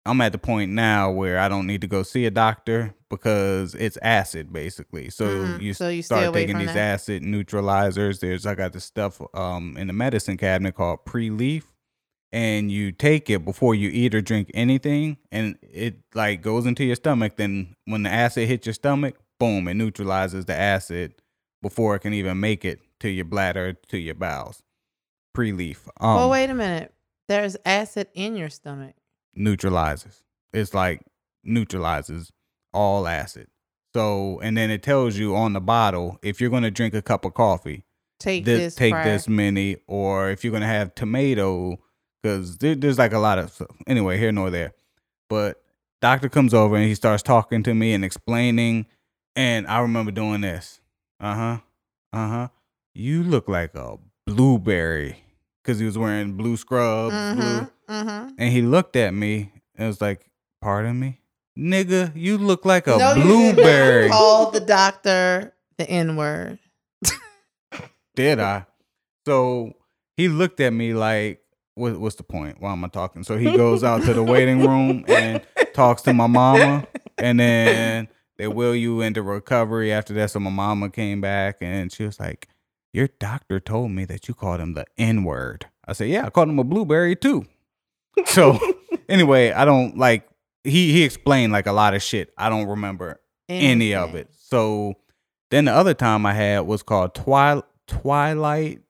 i'm 0.05 0.19
at 0.21 0.31
the 0.31 0.37
point 0.37 0.71
now 0.71 1.09
where 1.11 1.39
i 1.39 1.47
don't 1.47 1.67
need 1.67 1.81
to 1.81 1.87
go 1.87 2.03
see 2.03 2.25
a 2.25 2.31
doctor 2.31 2.93
because 3.09 3.75
it's 3.75 3.97
acid 4.01 4.51
basically 4.51 5.09
so 5.09 5.25
Mhm. 5.25 5.61
you 5.61 5.73
So 5.73 5.89
you 5.89 6.01
start 6.01 6.33
taking 6.33 6.57
these 6.57 6.73
that. 6.73 6.77
acid 6.77 7.23
neutralizers 7.23 8.19
there's 8.19 8.45
i 8.45 8.55
got 8.55 8.73
this 8.73 8.83
stuff 8.85 9.21
um 9.33 9.77
in 9.77 9.87
the 9.87 9.93
medicine 9.93 10.37
cabinet 10.37 10.73
called 10.75 11.05
Prelief 11.05 11.63
and 12.31 12.71
you 12.71 12.91
take 12.91 13.29
it 13.29 13.45
before 13.45 13.75
you 13.75 13.89
eat 13.93 14.15
or 14.15 14.21
drink 14.21 14.49
anything 14.53 15.17
and 15.31 15.57
it 15.61 15.97
like 16.15 16.41
goes 16.41 16.65
into 16.65 16.83
your 16.83 16.95
stomach 16.95 17.35
then 17.37 17.75
when 17.85 18.03
the 18.03 18.09
acid 18.09 18.47
hits 18.47 18.65
your 18.65 18.73
stomach 18.73 19.15
boom 19.39 19.67
it 19.67 19.75
neutralizes 19.75 20.45
the 20.45 20.55
acid 20.55 21.13
before 21.61 21.95
it 21.95 21.99
can 21.99 22.13
even 22.13 22.39
make 22.39 22.65
it 22.65 22.79
to 22.99 23.09
your 23.09 23.25
bladder 23.25 23.73
to 23.73 23.97
your 23.97 24.15
bowels 24.15 24.63
Prelief 25.35 25.87
um 25.99 26.15
well, 26.15 26.29
wait 26.29 26.49
a 26.49 26.53
minute. 26.53 26.93
There's 27.27 27.55
acid 27.65 28.07
in 28.13 28.35
your 28.35 28.49
stomach. 28.49 28.95
Neutralizes 29.35 30.23
it's 30.53 30.73
like 30.73 31.01
neutralizes 31.43 32.31
all 32.73 33.07
acid 33.07 33.47
so 33.93 34.39
and 34.41 34.57
then 34.57 34.71
it 34.71 34.81
tells 34.83 35.17
you 35.17 35.35
on 35.35 35.53
the 35.53 35.61
bottle 35.61 36.17
if 36.23 36.39
you're 36.39 36.49
going 36.49 36.63
to 36.63 36.71
drink 36.71 36.93
a 36.93 37.01
cup 37.01 37.25
of 37.25 37.33
coffee 37.33 37.83
Take 38.19 38.45
this, 38.45 38.59
this. 38.59 38.75
take 38.75 38.93
prior. 38.93 39.03
this 39.03 39.27
many, 39.27 39.75
or 39.85 40.29
if 40.29 40.43
you're 40.45 40.53
gonna 40.53 40.65
have 40.65 40.95
tomato, 40.95 41.77
because 42.21 42.57
there, 42.59 42.73
there's 42.73 42.97
like 42.97 43.11
a 43.11 43.19
lot 43.19 43.37
of 43.37 43.51
stuff. 43.51 43.67
Anyway, 43.85 44.17
here 44.17 44.31
nor 44.31 44.49
there. 44.49 44.71
But 45.29 45.61
doctor 46.01 46.29
comes 46.29 46.53
over 46.53 46.77
and 46.77 46.85
he 46.85 46.95
starts 46.95 47.21
talking 47.21 47.63
to 47.63 47.73
me 47.73 47.93
and 47.93 48.05
explaining, 48.05 48.85
and 49.35 49.67
I 49.67 49.79
remember 49.79 50.11
doing 50.11 50.39
this. 50.39 50.79
Uh 51.19 51.35
huh. 51.35 51.57
Uh 52.13 52.27
huh. 52.29 52.47
You 52.93 53.23
look 53.23 53.49
like 53.49 53.75
a 53.75 53.97
blueberry, 54.25 55.22
because 55.63 55.79
he 55.79 55.85
was 55.85 55.97
wearing 55.97 56.33
blue 56.33 56.57
scrubs, 56.57 57.13
Mm-hmm. 57.15 57.93
Mm-hmm. 57.93 58.29
and 58.37 58.51
he 58.51 58.61
looked 58.61 58.95
at 58.95 59.13
me 59.13 59.51
and 59.75 59.87
was 59.87 60.01
like, 60.01 60.29
"Pardon 60.61 60.99
me, 60.99 61.19
nigga, 61.57 62.11
you 62.15 62.37
look 62.37 62.65
like 62.65 62.87
a 62.87 62.97
no, 62.97 63.15
blueberry." 63.15 64.09
Called 64.11 64.53
the 64.53 64.59
doctor 64.59 65.53
the 65.77 65.89
N 65.89 66.15
word. 66.15 66.59
Did 68.15 68.39
I? 68.39 68.65
So 69.25 69.73
he 70.17 70.27
looked 70.27 70.59
at 70.59 70.71
me 70.71 70.93
like, 70.93 71.41
what, 71.75 71.99
what's 71.99 72.15
the 72.15 72.23
point? 72.23 72.57
Why 72.61 72.71
am 72.71 72.85
I 72.85 72.87
talking? 72.87 73.23
So 73.23 73.37
he 73.37 73.57
goes 73.57 73.83
out 73.83 74.03
to 74.03 74.13
the 74.13 74.21
waiting 74.21 74.59
room 74.65 75.03
and 75.07 75.41
talks 75.73 76.03
to 76.03 76.13
my 76.13 76.27
mama. 76.27 76.85
And 77.17 77.39
then 77.39 78.07
they 78.37 78.47
wheel 78.47 78.75
you 78.75 79.01
into 79.01 79.23
recovery 79.23 79.91
after 79.91 80.13
that. 80.13 80.29
So 80.29 80.39
my 80.39 80.51
mama 80.51 80.89
came 80.91 81.21
back 81.21 81.57
and 81.61 81.91
she 81.91 82.03
was 82.05 82.19
like, 82.19 82.47
Your 82.93 83.09
doctor 83.19 83.59
told 83.59 83.91
me 83.91 84.05
that 84.05 84.27
you 84.27 84.33
called 84.33 84.59
him 84.59 84.73
the 84.75 84.85
N 84.97 85.23
word. 85.23 85.65
I 85.85 85.93
said, 85.93 86.09
Yeah, 86.09 86.27
I 86.27 86.29
called 86.29 86.49
him 86.49 86.59
a 86.59 86.63
blueberry 86.63 87.15
too. 87.15 87.45
So 88.25 88.59
anyway, 89.09 89.51
I 89.51 89.65
don't 89.65 89.97
like, 89.97 90.27
he, 90.63 90.93
he 90.93 91.03
explained 91.03 91.51
like 91.51 91.65
a 91.65 91.71
lot 91.71 91.95
of 91.95 92.03
shit. 92.03 92.31
I 92.37 92.49
don't 92.49 92.67
remember 92.67 93.19
any 93.49 93.95
of 93.95 94.15
it. 94.15 94.29
So 94.37 94.93
then 95.49 95.65
the 95.65 95.73
other 95.73 95.93
time 95.93 96.25
I 96.25 96.33
had 96.33 96.61
was 96.61 96.83
called 96.83 97.15
Twilight 97.15 97.65
Twilight 97.87 98.81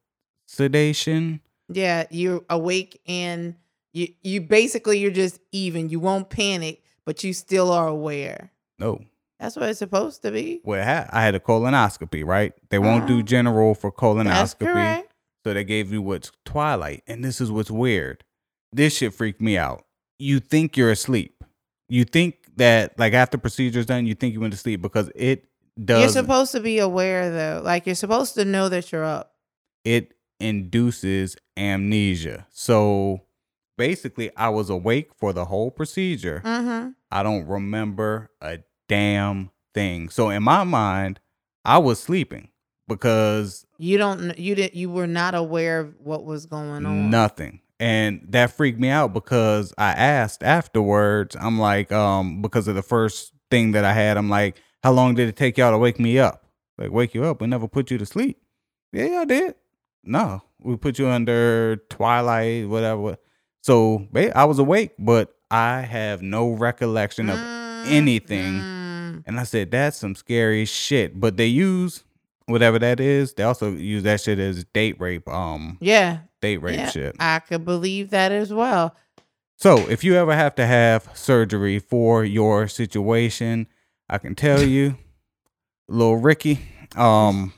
sedation. 0.46 1.42
Yeah, 1.70 2.06
you're 2.10 2.44
awake 2.50 3.02
and 3.08 3.56
you 3.92 4.10
you 4.22 4.42
basically 4.42 5.00
you're 5.00 5.12
just 5.12 5.40
even. 5.52 5.90
You 5.90 6.00
won't 6.00 6.30
panic, 6.30 6.84
but 7.06 7.24
you 7.24 7.34
still 7.34 7.72
are 7.72 7.88
aware. 7.88 8.52
No, 8.80 9.02
That's 9.44 9.58
what 9.58 9.68
it's 9.70 9.80
supposed 9.80 10.22
to 10.22 10.32
be. 10.32 10.62
well, 10.64 10.80
I 10.82 10.86
had, 10.86 11.10
I 11.12 11.22
had 11.22 11.36
a 11.36 11.40
colonoscopy. 11.40 12.26
Right? 12.26 12.54
They 12.70 12.80
won't 12.80 13.08
do 13.08 13.16
Uh-huh. 13.16 13.24
general 13.24 13.76
for 13.76 13.92
colonoscopy, 13.92 15.04
so 15.44 15.54
they 15.54 15.64
gave 15.66 15.92
me 15.92 15.98
what's 15.98 16.32
Twilight. 16.46 17.04
And 17.08 17.24
this 17.24 17.42
is 17.42 17.52
what's 17.52 17.70
weird. 17.70 18.24
This 18.72 18.96
shit 18.98 19.14
freaked 19.14 19.42
me 19.42 19.58
out. 19.58 19.86
You 20.18 20.40
think 20.40 20.78
you're 20.78 20.92
asleep. 20.92 21.44
You 21.90 22.06
think 22.06 22.36
that 22.56 22.98
like 22.98 23.14
after 23.14 23.38
procedure's 23.38 23.86
done, 23.86 24.06
you 24.08 24.16
think 24.16 24.34
you 24.34 24.40
went 24.40 24.54
to 24.54 24.60
sleep 24.60 24.82
because 24.82 25.12
it 25.16 25.46
does. 25.84 26.00
You're 26.02 26.24
supposed 26.24 26.54
to 26.54 26.60
be 26.62 26.80
aware 26.80 27.30
though. 27.30 27.62
Like 27.64 27.86
you're 27.86 27.96
supposed 27.96 28.36
to 28.36 28.46
know 28.46 28.70
that 28.70 28.92
you're 28.92 29.04
up. 29.04 29.34
it 29.84 30.14
induces 30.40 31.36
amnesia. 31.58 32.46
So 32.52 33.22
basically, 33.78 34.36
I 34.38 34.50
was 34.50 34.70
awake 34.70 35.12
for 35.16 35.34
the 35.34 35.46
whole 35.46 35.72
procedure. 35.72 36.42
Mm-hmm. 36.46 36.90
I 37.12 37.24
don't 37.24 37.46
remember 37.48 38.30
a 38.42 38.60
damn 38.88 39.52
thing. 39.74 40.10
So 40.10 40.30
in 40.30 40.44
my 40.44 40.64
mind, 40.64 41.20
I 41.66 41.78
was 41.78 42.00
sleeping 42.00 42.50
because 42.88 43.66
You 43.78 43.98
don't. 43.98 44.38
You 44.38 44.56
didn't. 44.56 44.76
You 44.76 44.90
were 44.90 45.08
not 45.08 45.36
aware 45.36 45.80
of 45.82 45.96
what 46.00 46.26
was 46.26 46.46
going 46.46 46.86
on. 46.86 47.10
nothing. 47.10 47.60
And 47.80 48.26
that 48.30 48.52
freaked 48.52 48.80
me 48.80 48.88
out 48.90 49.14
because 49.14 49.74
I 49.78 49.92
asked 49.92 50.42
afterwards, 50.44 51.36
I'm 51.38 51.60
like, 51.60 51.92
um, 51.92 52.42
because 52.42 52.68
of 52.68 52.76
the 52.76 52.84
first 52.84 53.34
thing 53.52 53.72
that 53.74 53.84
I 53.84 53.92
had, 53.94 54.16
I'm 54.16 54.30
like, 54.30 54.62
how 54.84 54.94
long 54.94 55.16
did 55.16 55.28
it 55.28 55.36
take 55.36 55.58
y'all 55.58 55.72
to 55.72 55.78
wake 55.78 56.00
me 56.00 56.18
up? 56.18 56.46
Like, 56.78 56.92
wake 56.92 57.14
you 57.14 57.26
up? 57.26 57.42
We 57.42 57.48
never 57.48 57.68
put 57.68 57.92
you 57.92 57.98
to 57.98 58.06
sleep. 58.06 58.38
Yeah, 58.94 59.06
y'all 59.08 59.26
did. 59.26 59.56
No, 60.04 60.44
we 60.62 60.78
put 60.78 60.98
you 60.98 61.08
under 61.08 61.78
twilight, 61.90 62.70
whatever. 62.70 63.18
So 63.62 64.08
I 64.36 64.46
was 64.46 64.60
awake, 64.60 64.92
but 65.00 65.34
I 65.52 65.82
have 65.82 66.22
no 66.22 66.52
recollection 66.52 67.30
of 67.30 67.38
anything. 67.86 68.54
Mm. 68.60 69.24
And 69.26 69.40
I 69.40 69.44
said, 69.44 69.72
that's 69.72 69.98
some 69.98 70.16
scary 70.16 70.66
shit. 70.66 71.20
But 71.20 71.38
they 71.38 71.48
use 71.48 72.04
whatever 72.46 72.80
that 72.80 73.00
is. 73.00 73.34
They 73.34 73.44
also 73.44 73.72
use 73.72 74.04
that 74.04 74.22
shit 74.22 74.40
as 74.40 74.64
date 74.74 75.00
rape, 75.00 75.28
um, 75.30 75.78
Yeah. 75.82 76.20
date 76.42 76.58
rape 76.58 76.76
yeah, 76.78 76.90
shit. 76.90 77.16
I 77.20 77.40
could 77.40 77.64
believe 77.66 78.10
that 78.10 78.32
as 78.32 78.54
well. 78.54 78.96
So 79.58 79.78
if 79.90 80.04
you 80.04 80.16
ever 80.16 80.36
have 80.36 80.56
to 80.56 80.66
have 80.66 81.10
surgery 81.14 81.80
for 81.80 82.26
your 82.26 82.68
situation, 82.68 83.68
I 84.10 84.18
can 84.18 84.36
tell 84.36 84.62
you, 84.68 84.98
little 85.88 86.18
Ricky, 86.18 86.60
um, 86.96 87.54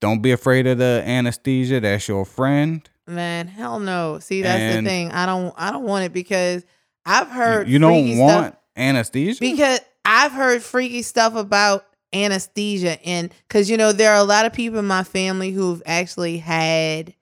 don't 0.00 0.22
be 0.22 0.30
afraid 0.32 0.66
of 0.66 0.78
the 0.78 1.02
anesthesia. 1.04 1.80
That's 1.80 2.06
your 2.08 2.24
friend. 2.24 2.88
Man, 3.06 3.46
hell 3.48 3.78
no. 3.78 4.18
See, 4.20 4.42
that's 4.42 4.60
And- 4.60 4.86
the 4.86 4.90
thing. 4.90 5.12
I 5.12 5.26
don't. 5.26 5.54
I 5.56 5.70
don't 5.70 5.84
want 5.84 6.04
it 6.04 6.12
because 6.12 6.64
I've 7.04 7.28
heard 7.28 7.68
you 7.68 7.78
freaky 7.78 7.80
don't 7.80 8.14
stuff- 8.16 8.42
want 8.42 8.56
anesthesia. 8.76 9.40
because 9.40 9.80
I've 10.04 10.32
heard 10.32 10.62
freaky 10.62 11.02
stuff 11.02 11.34
about 11.34 11.86
anesthesia 12.12 13.04
and 13.06 13.32
because 13.48 13.68
you 13.68 13.76
know 13.76 13.92
there 13.92 14.12
are 14.12 14.20
a 14.20 14.24
lot 14.24 14.46
of 14.46 14.52
people 14.52 14.78
in 14.78 14.86
my 14.86 15.02
family 15.02 15.50
who've 15.50 15.82
actually 15.86 16.38
had 16.38 17.14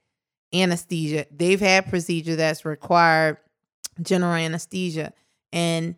anesthesia. 0.52 1.26
They've 1.30 1.60
had 1.60 1.88
procedure 1.88 2.36
that's 2.36 2.64
required 2.64 3.38
general 4.02 4.34
anesthesia. 4.34 5.12
And 5.52 5.96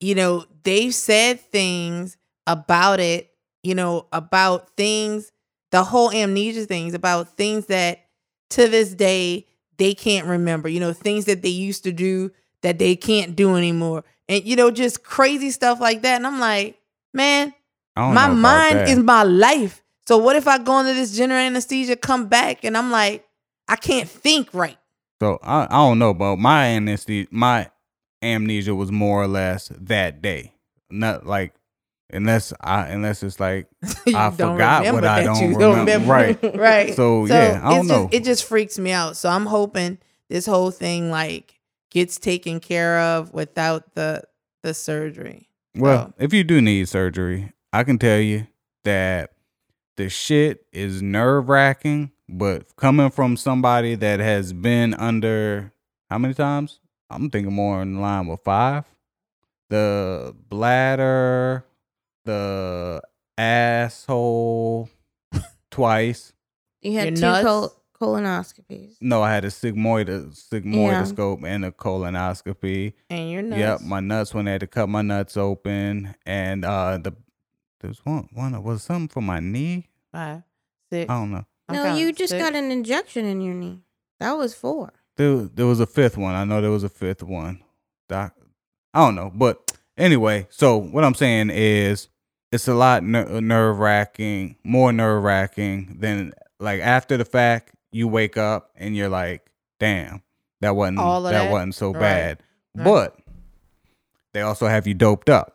you 0.00 0.14
know 0.14 0.44
they've 0.62 0.94
said 0.94 1.40
things 1.40 2.16
about 2.46 3.00
it 3.00 3.30
you 3.62 3.74
know 3.74 4.06
about 4.12 4.70
things 4.76 5.32
the 5.70 5.82
whole 5.82 6.10
amnesia 6.12 6.64
things 6.66 6.94
about 6.94 7.36
things 7.36 7.66
that 7.66 8.06
to 8.50 8.68
this 8.68 8.94
day 8.94 9.46
they 9.78 9.94
can't 9.94 10.26
remember 10.26 10.68
you 10.68 10.80
know 10.80 10.92
things 10.92 11.24
that 11.24 11.42
they 11.42 11.48
used 11.48 11.84
to 11.84 11.92
do 11.92 12.30
that 12.62 12.78
they 12.78 12.94
can't 12.94 13.34
do 13.36 13.56
anymore 13.56 14.04
and 14.28 14.44
you 14.44 14.56
know 14.56 14.70
just 14.70 15.02
crazy 15.02 15.50
stuff 15.50 15.80
like 15.80 16.02
that 16.02 16.16
and 16.16 16.26
i'm 16.26 16.40
like 16.40 16.78
man 17.14 17.52
my 17.96 18.28
mind 18.28 18.76
that. 18.78 18.88
is 18.88 18.98
my 18.98 19.22
life 19.22 19.82
so 20.06 20.18
what 20.18 20.36
if 20.36 20.46
i 20.46 20.58
go 20.58 20.80
into 20.80 20.92
this 20.94 21.16
general 21.16 21.40
anesthesia 21.40 21.96
come 21.96 22.26
back 22.28 22.64
and 22.64 22.76
i'm 22.76 22.90
like 22.90 23.26
i 23.68 23.76
can't 23.76 24.08
think 24.08 24.52
right 24.52 24.78
So 25.20 25.38
I, 25.42 25.64
I 25.64 25.76
don't 25.88 25.98
know, 25.98 26.12
but 26.12 26.36
my 26.36 26.66
anesthesia, 26.66 27.28
my 27.30 27.70
amnesia 28.22 28.74
was 28.74 28.92
more 28.92 29.22
or 29.22 29.26
less 29.26 29.68
that 29.74 30.20
day. 30.20 30.52
Not 30.90 31.24
like 31.26 31.54
unless 32.12 32.52
I 32.60 32.88
unless 32.88 33.22
it's 33.22 33.40
like 33.40 33.66
I 34.06 34.30
don't 34.30 34.32
forgot 34.36 34.80
remember 34.80 34.92
what 35.00 35.04
I 35.04 35.22
don't 35.24 35.52
you 35.52 35.58
remember. 35.58 36.12
Right. 36.12 36.38
right 36.56 36.94
So, 36.94 37.24
yeah, 37.26 37.60
I 37.64 37.74
don't 37.76 37.86
know. 37.86 38.04
just, 38.04 38.14
it 38.14 38.24
just 38.24 38.44
freaks 38.44 38.78
me 38.78 38.92
out 38.92 39.16
so 39.16 39.28
i'm 39.28 39.46
hoping 39.46 39.98
this 40.28 40.44
whole 40.46 40.70
thing 40.70 41.10
like 41.10 41.55
gets 41.96 42.18
taken 42.18 42.60
care 42.60 43.00
of 43.00 43.32
without 43.32 43.94
the 43.94 44.22
the 44.62 44.74
surgery 44.74 45.48
Well, 45.74 46.08
So- 46.08 46.14
if 46.24 46.32
you 46.34 46.44
do 46.44 46.60
need 46.60 46.88
surgery, 46.88 47.52
I 47.72 47.84
can 47.84 47.98
tell 47.98 48.18
you 48.20 48.46
that 48.84 49.32
the 49.96 50.08
shit 50.10 50.66
is 50.72 51.00
nerve 51.00 51.48
wracking, 51.48 52.10
but 52.28 52.76
coming 52.76 53.08
from 53.10 53.36
somebody 53.38 53.94
that 53.94 54.20
has 54.20 54.52
been 54.52 54.92
under 54.94 55.72
how 56.10 56.18
many 56.18 56.34
times? 56.34 56.80
I'm 57.08 57.30
thinking 57.30 57.52
more 57.54 57.80
in 57.82 58.00
line 58.00 58.26
with 58.26 58.40
five. 58.44 58.84
The 59.70 60.34
bladder, 60.48 61.64
the 62.24 63.00
asshole 63.38 64.88
twice. 65.70 66.32
You 66.82 66.92
had 66.92 67.04
Your 67.08 67.14
two 67.16 67.20
nuts? 67.22 67.44
col- 67.44 67.82
colonoscopies. 68.00 68.96
No, 69.00 69.22
I 69.22 69.32
had 69.32 69.44
a 69.44 69.48
sigmoid 69.48 70.08
sigmoidoscope 70.50 71.44
and 71.44 71.64
a 71.64 71.72
colonoscopy. 71.72 72.92
and 73.10 73.30
you're 73.30 73.42
nuts. 73.42 73.58
Yep, 73.60 73.80
my 73.82 74.00
nuts 74.00 74.34
when 74.34 74.44
they 74.46 74.52
had 74.52 74.60
to 74.60 74.66
cut 74.66 74.88
my 74.88 75.02
nuts 75.02 75.36
open, 75.36 76.14
and 76.24 76.64
uh, 76.64 76.98
the 76.98 77.12
there's 77.80 77.98
one 78.04 78.28
one 78.32 78.62
was 78.62 78.82
something 78.82 79.08
for 79.08 79.20
my 79.20 79.40
knee. 79.40 79.86
five 80.12 80.42
six 80.90 81.10
I 81.10 81.14
don't 81.14 81.32
know. 81.32 81.44
I'm 81.68 81.74
no, 81.74 81.96
you 81.96 82.12
just 82.12 82.30
Six. 82.30 82.42
got 82.42 82.54
an 82.54 82.70
injection 82.70 83.24
in 83.24 83.40
your 83.40 83.54
knee. 83.54 83.80
That 84.20 84.32
was 84.32 84.54
four. 84.54 84.92
There 85.16 85.36
there 85.36 85.66
was 85.66 85.80
a 85.80 85.86
fifth 85.86 86.16
one. 86.16 86.34
I 86.34 86.44
know 86.44 86.60
there 86.60 86.70
was 86.70 86.84
a 86.84 86.88
fifth 86.88 87.22
one. 87.22 87.62
Doc, 88.08 88.34
I 88.94 89.00
don't 89.04 89.14
know, 89.16 89.32
but 89.34 89.76
anyway. 89.98 90.46
So 90.50 90.76
what 90.76 91.02
I'm 91.04 91.14
saying 91.14 91.50
is, 91.50 92.08
it's 92.52 92.68
a 92.68 92.74
lot 92.74 93.02
ner- 93.02 93.40
nerve 93.40 93.78
wracking, 93.78 94.56
more 94.62 94.92
nerve 94.92 95.22
wracking 95.24 95.96
than 95.98 96.32
like 96.60 96.80
after 96.80 97.16
the 97.16 97.24
fact. 97.24 97.72
You 97.96 98.08
wake 98.08 98.36
up 98.36 98.70
and 98.76 98.94
you're 98.94 99.08
like, 99.08 99.46
damn, 99.80 100.22
that 100.60 100.76
wasn't 100.76 100.98
that, 100.98 101.30
that? 101.32 101.50
wasn't 101.50 101.74
so 101.74 101.92
Right. 101.92 102.00
bad. 102.00 102.42
Right. 102.74 102.84
But 102.84 103.16
they 104.34 104.42
also 104.42 104.66
have 104.66 104.86
you 104.86 104.94
doped 104.94 105.30
up. 105.30 105.52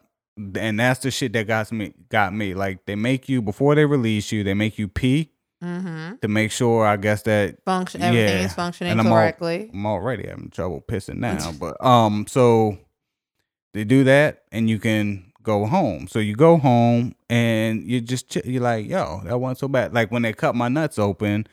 And 0.56 0.80
that's 0.80 1.02
the 1.02 1.12
shit 1.12 1.34
that 1.34 1.46
got 1.46 1.72
me 1.72 1.94
got 2.10 2.34
me. 2.34 2.54
Like 2.54 2.86
they 2.86 2.96
make 2.96 3.30
you 3.30 3.42
before 3.42 3.76
they 3.76 3.86
release 3.86 4.32
you, 4.32 4.44
they 4.44 4.54
make 4.56 4.80
you 4.80 4.88
pee 4.88 5.30
mm-hmm. 5.64 6.16
to 6.22 6.28
make 6.28 6.52
sure 6.52 6.86
I 6.86 6.98
guess 6.98 7.22
that 7.24 7.64
function 7.64 8.02
everything 8.02 8.40
Yeah, 8.40 8.46
is 8.46 8.54
functioning 8.54 8.92
and 8.92 9.02
I'm 9.02 9.08
all- 9.08 9.14
correctly 9.14 9.70
I'm 9.72 9.86
already 9.86 10.28
having 10.28 10.50
trouble 10.50 10.82
pissing 10.88 11.18
now. 11.18 11.52
But 11.52 11.84
um 11.86 12.26
so 12.28 12.78
they 13.74 13.84
do 13.84 14.04
that 14.06 14.44
and 14.52 14.68
you 14.70 14.80
can 14.80 15.32
go 15.44 15.66
home. 15.66 16.08
So 16.08 16.20
you 16.20 16.36
go 16.36 16.58
home 16.58 17.14
and 17.30 17.84
you 17.84 18.02
just 18.02 18.30
ch- 18.30 18.46
you're 18.46 18.62
like, 18.64 18.88
yo, 18.88 19.22
that 19.26 19.38
wasn't 19.40 19.60
so 19.60 19.68
bad. 19.68 19.94
Like 19.94 20.12
when 20.12 20.22
they 20.24 20.34
cut 20.34 20.56
my 20.56 20.70
nuts 20.70 20.98
open, 20.98 21.46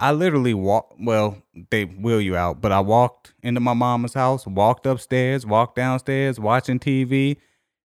I 0.00 0.12
literally 0.12 0.54
walk 0.54 0.94
well, 0.98 1.42
they 1.70 1.84
wheel 1.84 2.20
you 2.20 2.34
out, 2.34 2.60
but 2.62 2.72
I 2.72 2.80
walked 2.80 3.34
into 3.42 3.60
my 3.60 3.74
mama's 3.74 4.14
house, 4.14 4.46
walked 4.46 4.86
upstairs, 4.86 5.44
walked 5.44 5.76
downstairs, 5.76 6.40
watching 6.40 6.78
TV, 6.78 7.36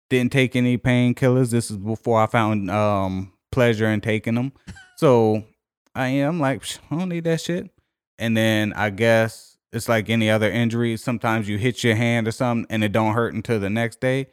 didn't 0.08 0.32
take 0.32 0.56
any 0.56 0.78
painkillers. 0.78 1.50
This 1.50 1.70
is 1.70 1.76
before 1.76 2.22
I 2.22 2.26
found 2.26 2.70
um 2.70 3.32
pleasure 3.52 3.86
in 3.86 4.00
taking 4.00 4.34
them. 4.34 4.52
So 4.98 5.44
I 5.94 6.08
am 6.08 6.40
like, 6.40 6.62
I 6.90 6.96
don't 6.96 7.10
need 7.10 7.24
that 7.24 7.42
shit. 7.42 7.68
And 8.18 8.34
then 8.34 8.72
I 8.72 8.88
guess 8.88 9.58
it's 9.74 9.90
like 9.90 10.08
any 10.08 10.30
other 10.30 10.50
injury. 10.50 10.96
Sometimes 10.96 11.50
you 11.50 11.58
hit 11.58 11.84
your 11.84 11.96
hand 11.96 12.26
or 12.26 12.30
something 12.32 12.66
and 12.70 12.82
it 12.82 12.92
don't 12.92 13.12
hurt 13.12 13.34
until 13.34 13.60
the 13.60 13.68
next 13.68 14.00
day. 14.00 14.28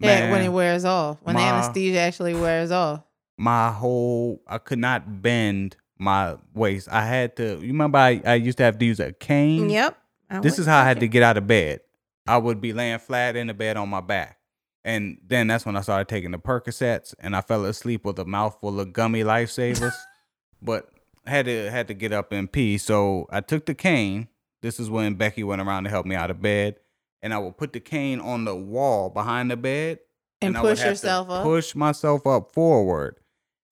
yeah 0.00 0.30
when 0.30 0.42
it 0.42 0.50
wears 0.50 0.84
off 0.84 1.16
when 1.22 1.36
the 1.36 1.40
anesthesia 1.40 1.98
actually 1.98 2.34
wears 2.34 2.70
off 2.70 3.02
my 3.38 3.70
whole 3.72 4.42
I 4.46 4.58
could 4.58 4.78
not 4.80 5.22
bend 5.22 5.76
my 6.02 6.36
waist. 6.54 6.88
I 6.90 7.06
had 7.06 7.36
to. 7.36 7.60
You 7.60 7.68
remember 7.68 7.98
I, 7.98 8.20
I 8.24 8.34
used 8.34 8.58
to 8.58 8.64
have 8.64 8.78
to 8.78 8.84
use 8.84 9.00
a 9.00 9.12
cane. 9.12 9.70
Yep. 9.70 9.98
I 10.30 10.40
This 10.40 10.58
is 10.58 10.66
how 10.66 10.80
I 10.80 10.84
had 10.84 11.00
to 11.00 11.08
get 11.08 11.22
out 11.22 11.36
of 11.36 11.46
bed. 11.46 11.80
I 12.26 12.38
would 12.38 12.60
be 12.60 12.72
laying 12.72 12.98
flat 12.98 13.36
in 13.36 13.48
the 13.48 13.54
bed 13.54 13.76
on 13.76 13.88
my 13.88 14.00
back. 14.00 14.38
And 14.84 15.18
then 15.26 15.46
that's 15.46 15.64
when 15.64 15.76
I 15.76 15.80
started 15.80 16.08
taking 16.08 16.32
the 16.32 16.38
Percocets 16.38 17.14
and 17.20 17.36
I 17.36 17.40
fell 17.40 17.64
asleep 17.64 18.04
with 18.04 18.18
a 18.18 18.24
mouthful 18.24 18.80
of 18.80 18.92
gummy 18.92 19.22
lifesavers. 19.22 19.94
but 20.62 20.88
had 21.26 21.46
to 21.46 21.70
had 21.70 21.88
to 21.88 21.94
get 21.94 22.12
up 22.12 22.32
and 22.32 22.50
pee. 22.50 22.78
So 22.78 23.26
I 23.30 23.40
took 23.40 23.66
the 23.66 23.74
cane. 23.74 24.28
This 24.60 24.80
is 24.80 24.90
when 24.90 25.14
Becky 25.14 25.44
went 25.44 25.62
around 25.62 25.84
to 25.84 25.90
help 25.90 26.06
me 26.06 26.14
out 26.14 26.30
of 26.30 26.40
bed. 26.40 26.76
And 27.20 27.32
I 27.32 27.38
would 27.38 27.56
put 27.56 27.72
the 27.72 27.80
cane 27.80 28.20
on 28.20 28.44
the 28.44 28.56
wall 28.56 29.08
behind 29.08 29.50
the 29.50 29.56
bed 29.56 30.00
and, 30.40 30.56
I 30.56 30.62
would 30.62 30.76
push 30.76 30.84
yourself 30.84 31.30
up 31.30 31.44
Push 31.44 31.74
myself 31.74 32.26
up 32.26 32.52
forward. 32.52 33.16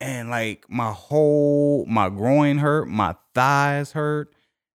And 0.00 0.30
like 0.30 0.64
my 0.68 0.92
whole 0.92 1.84
my 1.86 2.08
groin 2.08 2.58
hurt, 2.58 2.86
my 2.88 3.14
thighs 3.34 3.92
hurt, 3.92 4.32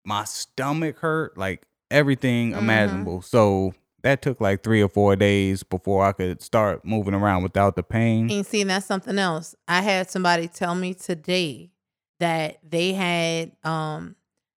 my 0.06 0.24
stomach 0.24 0.98
hurt, 1.00 1.38
like 1.38 1.64
everything 1.92 2.52
Mhm. 2.54 2.58
imaginable. 2.58 3.22
So 3.22 3.74
that 4.04 4.22
took 4.24 4.42
like 4.42 4.64
three 4.64 4.82
or 4.82 4.90
four 4.90 5.16
days 5.16 5.62
before 5.62 6.04
I 6.06 6.12
could 6.14 6.42
start 6.42 6.84
moving 6.84 7.14
around 7.14 7.44
without 7.44 7.76
the 7.76 7.84
pain. 7.84 8.32
And 8.32 8.46
see, 8.46 8.64
that's 8.64 8.86
something 8.88 9.20
else. 9.20 9.54
I 9.68 9.82
had 9.82 10.10
somebody 10.10 10.48
tell 10.48 10.74
me 10.74 10.96
today 10.96 11.70
that 12.20 12.58
they 12.68 12.94
had 12.94 13.52
um 13.64 14.16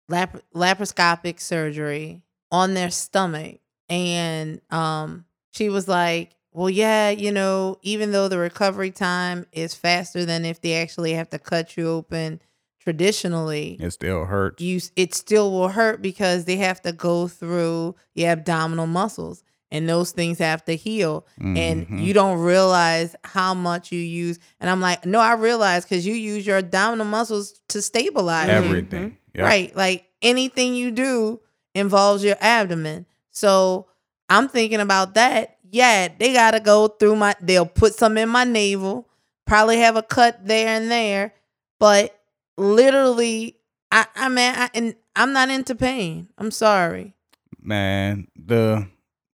lap- 0.09 0.41
laparoscopic 0.55 1.41
surgery 1.41 2.23
on 2.51 2.73
their 2.75 2.91
stomach, 2.91 3.59
and 3.91 4.61
um 4.71 5.27
she 5.51 5.69
was 5.69 5.89
like, 5.89 6.31
well, 6.55 6.71
yeah, 6.71 7.11
you 7.11 7.31
know, 7.33 7.79
even 7.83 8.13
though 8.13 8.29
the 8.29 8.39
recovery 8.39 8.91
time 8.93 9.45
is 9.53 9.75
faster 9.75 10.25
than 10.25 10.45
if 10.47 10.61
they 10.63 10.75
actually 10.81 11.13
have 11.13 11.29
to 11.31 11.39
cut 11.39 11.77
you 11.77 11.89
open 11.91 12.41
traditionally, 12.81 13.77
It 13.81 13.91
still 13.93 14.25
hurts. 14.27 14.63
you 14.63 14.81
it 14.95 15.15
still 15.15 15.51
will 15.51 15.69
hurt 15.69 16.01
because 16.03 16.45
they 16.45 16.57
have 16.57 16.81
to 16.83 16.93
go 16.93 17.27
through 17.29 17.97
your 18.15 18.31
abdominal 18.31 18.87
muscles 18.87 19.43
and 19.71 19.89
those 19.89 20.13
things 20.13 20.39
have 20.39 20.65
to 20.67 20.77
heal 20.77 21.27
and 21.41 21.89
Mhm. 21.89 22.01
you 22.05 22.13
don't 22.13 22.39
realize 22.39 23.17
how 23.25 23.55
much 23.55 23.91
you 23.91 23.99
use 23.99 24.39
and 24.61 24.69
i'm 24.71 24.81
like 24.81 25.05
no 25.07 25.19
i 25.19 25.33
realize 25.33 25.85
because 25.85 26.07
you 26.07 26.15
use 26.15 26.47
your 26.47 26.59
abdominal 26.59 27.07
muscles 27.07 27.61
to 27.69 27.81
stabilize 27.83 28.49
you. 28.49 28.55
everything. 28.55 29.17
Yep. 29.35 29.45
right 29.45 29.75
like 29.77 30.05
anything 30.23 30.75
you 30.75 30.91
do 30.93 31.41
involves 31.75 32.23
your 32.23 32.37
abdomen 32.41 33.07
so 33.31 33.87
i'm 34.29 34.49
thinking 34.49 34.81
about 34.81 35.15
that 35.15 35.54
yeah 35.75 36.07
they 36.19 36.33
gotta 36.33 36.61
go 36.61 36.87
through 36.87 37.17
my 37.17 37.35
they'll 37.41 37.67
put 37.67 37.95
some 37.95 38.17
in 38.17 38.29
my 38.29 38.45
navel 38.45 39.09
probably 39.45 39.79
have 39.79 39.97
a 39.97 40.03
cut 40.03 40.47
there 40.47 40.69
and 40.69 40.89
there 40.89 41.35
but 41.81 42.17
literally 42.57 43.57
i 43.91 44.07
i 44.15 44.29
mean 44.29 44.55
I, 44.55 44.71
and 44.73 44.95
i'm 45.17 45.33
not 45.33 45.51
into 45.51 45.75
pain. 45.75 46.29
I'm 46.39 46.51
sorry. 46.51 47.15
Man 47.61 48.29
the 48.37 48.87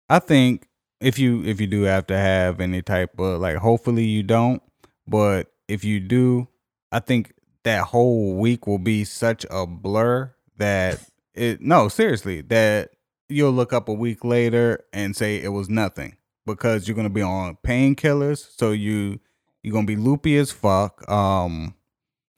i 0.09 0.19
think 0.19 0.67
if 0.99 1.17
you 1.17 1.43
if 1.45 1.61
you 1.61 1.67
do 1.67 1.83
have 1.83 2.05
to 2.07 2.17
have 2.17 2.59
any 2.59 2.81
type 2.81 3.17
of 3.17 3.39
like 3.39 3.55
hopefully 3.55 4.03
you 4.03 4.21
don't 4.21 4.61
but 5.07 5.51
if 5.69 5.85
you 5.85 6.01
do 6.01 6.49
i 6.91 6.99
think 6.99 7.33
that 7.63 7.83
whole 7.85 8.35
week 8.35 8.67
will 8.67 8.79
be 8.79 9.05
such 9.05 9.45
a 9.49 9.65
blur 9.65 10.33
that 10.57 10.99
it 11.33 11.61
no 11.61 11.87
seriously 11.87 12.41
that 12.41 12.89
you'll 13.29 13.51
look 13.51 13.71
up 13.71 13.87
a 13.87 13.93
week 13.93 14.23
later 14.25 14.83
and 14.91 15.15
say 15.15 15.41
it 15.41 15.49
was 15.49 15.69
nothing 15.69 16.17
because 16.45 16.87
you're 16.87 16.95
gonna 16.95 17.09
be 17.09 17.21
on 17.21 17.57
painkillers 17.65 18.47
so 18.57 18.71
you 18.71 19.19
you're 19.63 19.73
gonna 19.73 19.85
be 19.87 19.95
loopy 19.95 20.37
as 20.37 20.51
fuck 20.51 21.09
um 21.09 21.73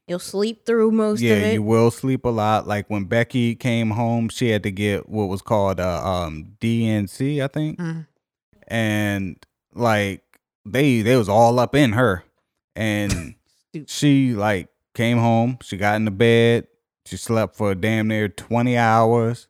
You'll 0.10 0.20
sleep 0.20 0.66
through 0.66 0.92
most 0.92 1.20
yeah, 1.20 1.34
of 1.34 1.44
it. 1.44 1.54
you 1.56 1.62
will 1.64 1.92
sleep 1.92 2.24
a 2.24 2.30
lot. 2.30 2.66
Like 2.66 2.90
when 2.90 3.04
Becky 3.04 3.56
came 3.56 3.90
home, 3.90 4.30
she 4.30 4.48
had 4.52 4.64
to 4.64 4.72
get 4.72 5.10
what 5.10 5.26
was 5.26 5.42
called 5.42 5.82
a 5.82 5.86
um 6.08 6.54
D&C, 6.62 7.42
I 7.42 7.48
think, 7.48 7.78
Mm. 7.78 8.08
and 8.70 9.46
like 9.74 10.22
they 10.66 11.02
they 11.02 11.18
was 11.18 11.28
all 11.28 11.60
up 11.60 11.76
in 11.76 11.92
her, 11.92 12.24
and 12.74 13.36
Stupid. 13.72 13.90
she 13.90 14.34
like 14.34 14.70
came 14.96 15.18
home. 15.18 15.58
She 15.62 15.76
got 15.76 15.98
in 15.98 16.06
the 16.06 16.12
bed. 16.12 16.68
She 17.06 17.18
slept 17.18 17.58
for 17.58 17.76
damn 17.76 18.08
near 18.08 18.30
twenty 18.30 18.78
hours. 18.78 19.50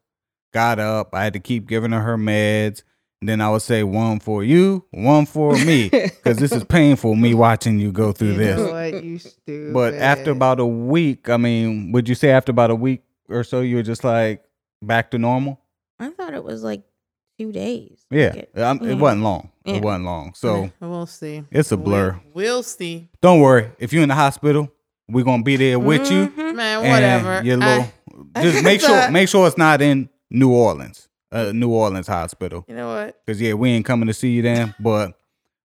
Got 0.54 0.80
up. 0.80 1.10
I 1.14 1.24
had 1.24 1.34
to 1.34 1.40
keep 1.40 1.68
giving 1.68 1.92
her 1.92 2.02
her 2.02 2.18
meds. 2.18 2.82
And 3.22 3.30
then 3.30 3.42
I 3.42 3.50
would 3.50 3.64
say 3.64 3.82
one 3.84 4.20
for 4.20 4.44
you, 4.44 4.86
one 4.92 5.26
for 5.26 5.54
me, 5.54 5.90
because 5.92 6.38
this 6.38 6.52
is 6.52 6.64
painful. 6.64 7.16
Me 7.16 7.34
watching 7.34 7.80
you 7.80 7.92
go 7.92 8.12
through 8.12 8.34
You 8.34 8.38
this. 8.38 8.58
know 8.58 8.72
what, 8.72 9.04
you. 9.04 9.72
But 9.74 9.96
after 9.96 10.32
about 10.32 10.60
a 10.60 10.66
week, 10.66 11.28
I 11.30 11.38
mean, 11.38 11.92
would 11.94 12.08
you 12.08 12.14
say 12.16 12.30
after 12.30 12.52
about 12.52 12.70
a 12.70 12.76
week 12.76 13.02
or 13.28 13.44
so, 13.44 13.62
you 13.62 13.78
were 13.78 13.84
just 13.84 14.04
like 14.04 14.44
back 14.84 15.10
to 15.12 15.18
normal? 15.18 15.60
I 16.00 16.10
thought 16.12 16.36
it 16.36 16.44
was 16.44 16.62
like 16.64 16.84
two 17.40 17.52
days. 17.52 18.06
Yeah, 18.12 18.28
Like 18.36 18.50
it- 18.54 18.62
um, 18.62 18.80
yeah. 18.84 18.92
it 18.92 18.96
wasn't 19.00 19.24
long. 19.24 19.50
Yeah. 19.66 19.76
It 19.78 19.84
wasn't 19.84 20.06
long. 20.06 20.34
So 20.36 20.70
we'll 20.80 21.08
see 21.08 21.44
it's 21.50 21.72
a 21.72 21.76
We'll- 21.76 21.86
blur. 21.86 22.22
we'll, 22.36 22.62
see 22.62 23.10
Don't 23.22 23.40
worry. 23.40 23.72
If 23.80 23.94
you're 23.94 24.04
in 24.04 24.10
the 24.10 24.16
hospital, 24.16 24.72
we're 25.10 25.26
gonna 25.26 25.42
be 25.42 25.56
there 25.56 25.80
with 25.80 26.12
you. 26.12 26.28
Mhm. 26.28 26.56
man 26.56 26.80
whatever 26.82 27.42
Your 27.44 27.64
I- 27.64 27.78
little, 27.78 27.92
just 28.44 28.64
make 28.64 28.80
sure 28.82 29.10
make 29.12 29.28
sure 29.28 29.48
it's 29.48 29.58
not 29.58 29.82
in 29.82 30.08
New 30.30 30.52
Orleans, 30.52 31.07
uh, 31.32 31.52
New 31.54 31.70
Orleans 31.70 32.08
hospital. 32.08 32.66
you 32.68 32.76
know 32.76 32.88
what 32.94 33.22
Cause 33.28 33.42
yeah, 33.42 33.54
we 33.54 33.70
ain't 33.72 33.86
coming 33.86 34.08
to 34.08 34.14
see 34.14 34.32
you 34.32 34.42
then. 34.42 34.74
But 34.80 35.20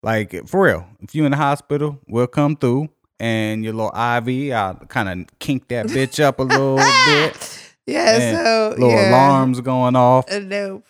like 0.03 0.47
for 0.49 0.63
real, 0.65 0.87
if 1.01 1.15
you 1.15 1.25
in 1.25 1.31
the 1.33 1.37
hospital, 1.37 1.99
we'll 2.09 2.27
come 2.27 2.57
through. 2.57 2.89
And 3.19 3.63
your 3.63 3.75
little 3.75 3.91
IV, 3.91 4.53
I'll 4.55 4.75
kind 4.89 5.09
of 5.23 5.39
kink 5.39 5.69
that 5.69 5.87
bitch 5.87 6.23
up 6.25 6.41
a 6.41 6.43
little 6.43 6.77
bit. 7.07 7.73
yeah 7.87 8.17
And 8.17 8.37
so 8.39 8.69
little 8.79 8.91
yeah. 8.91 9.11
alarms 9.11 9.61
going 9.61 9.95
off. 9.95 10.25
Uh, 10.33 10.39
no 10.39 10.83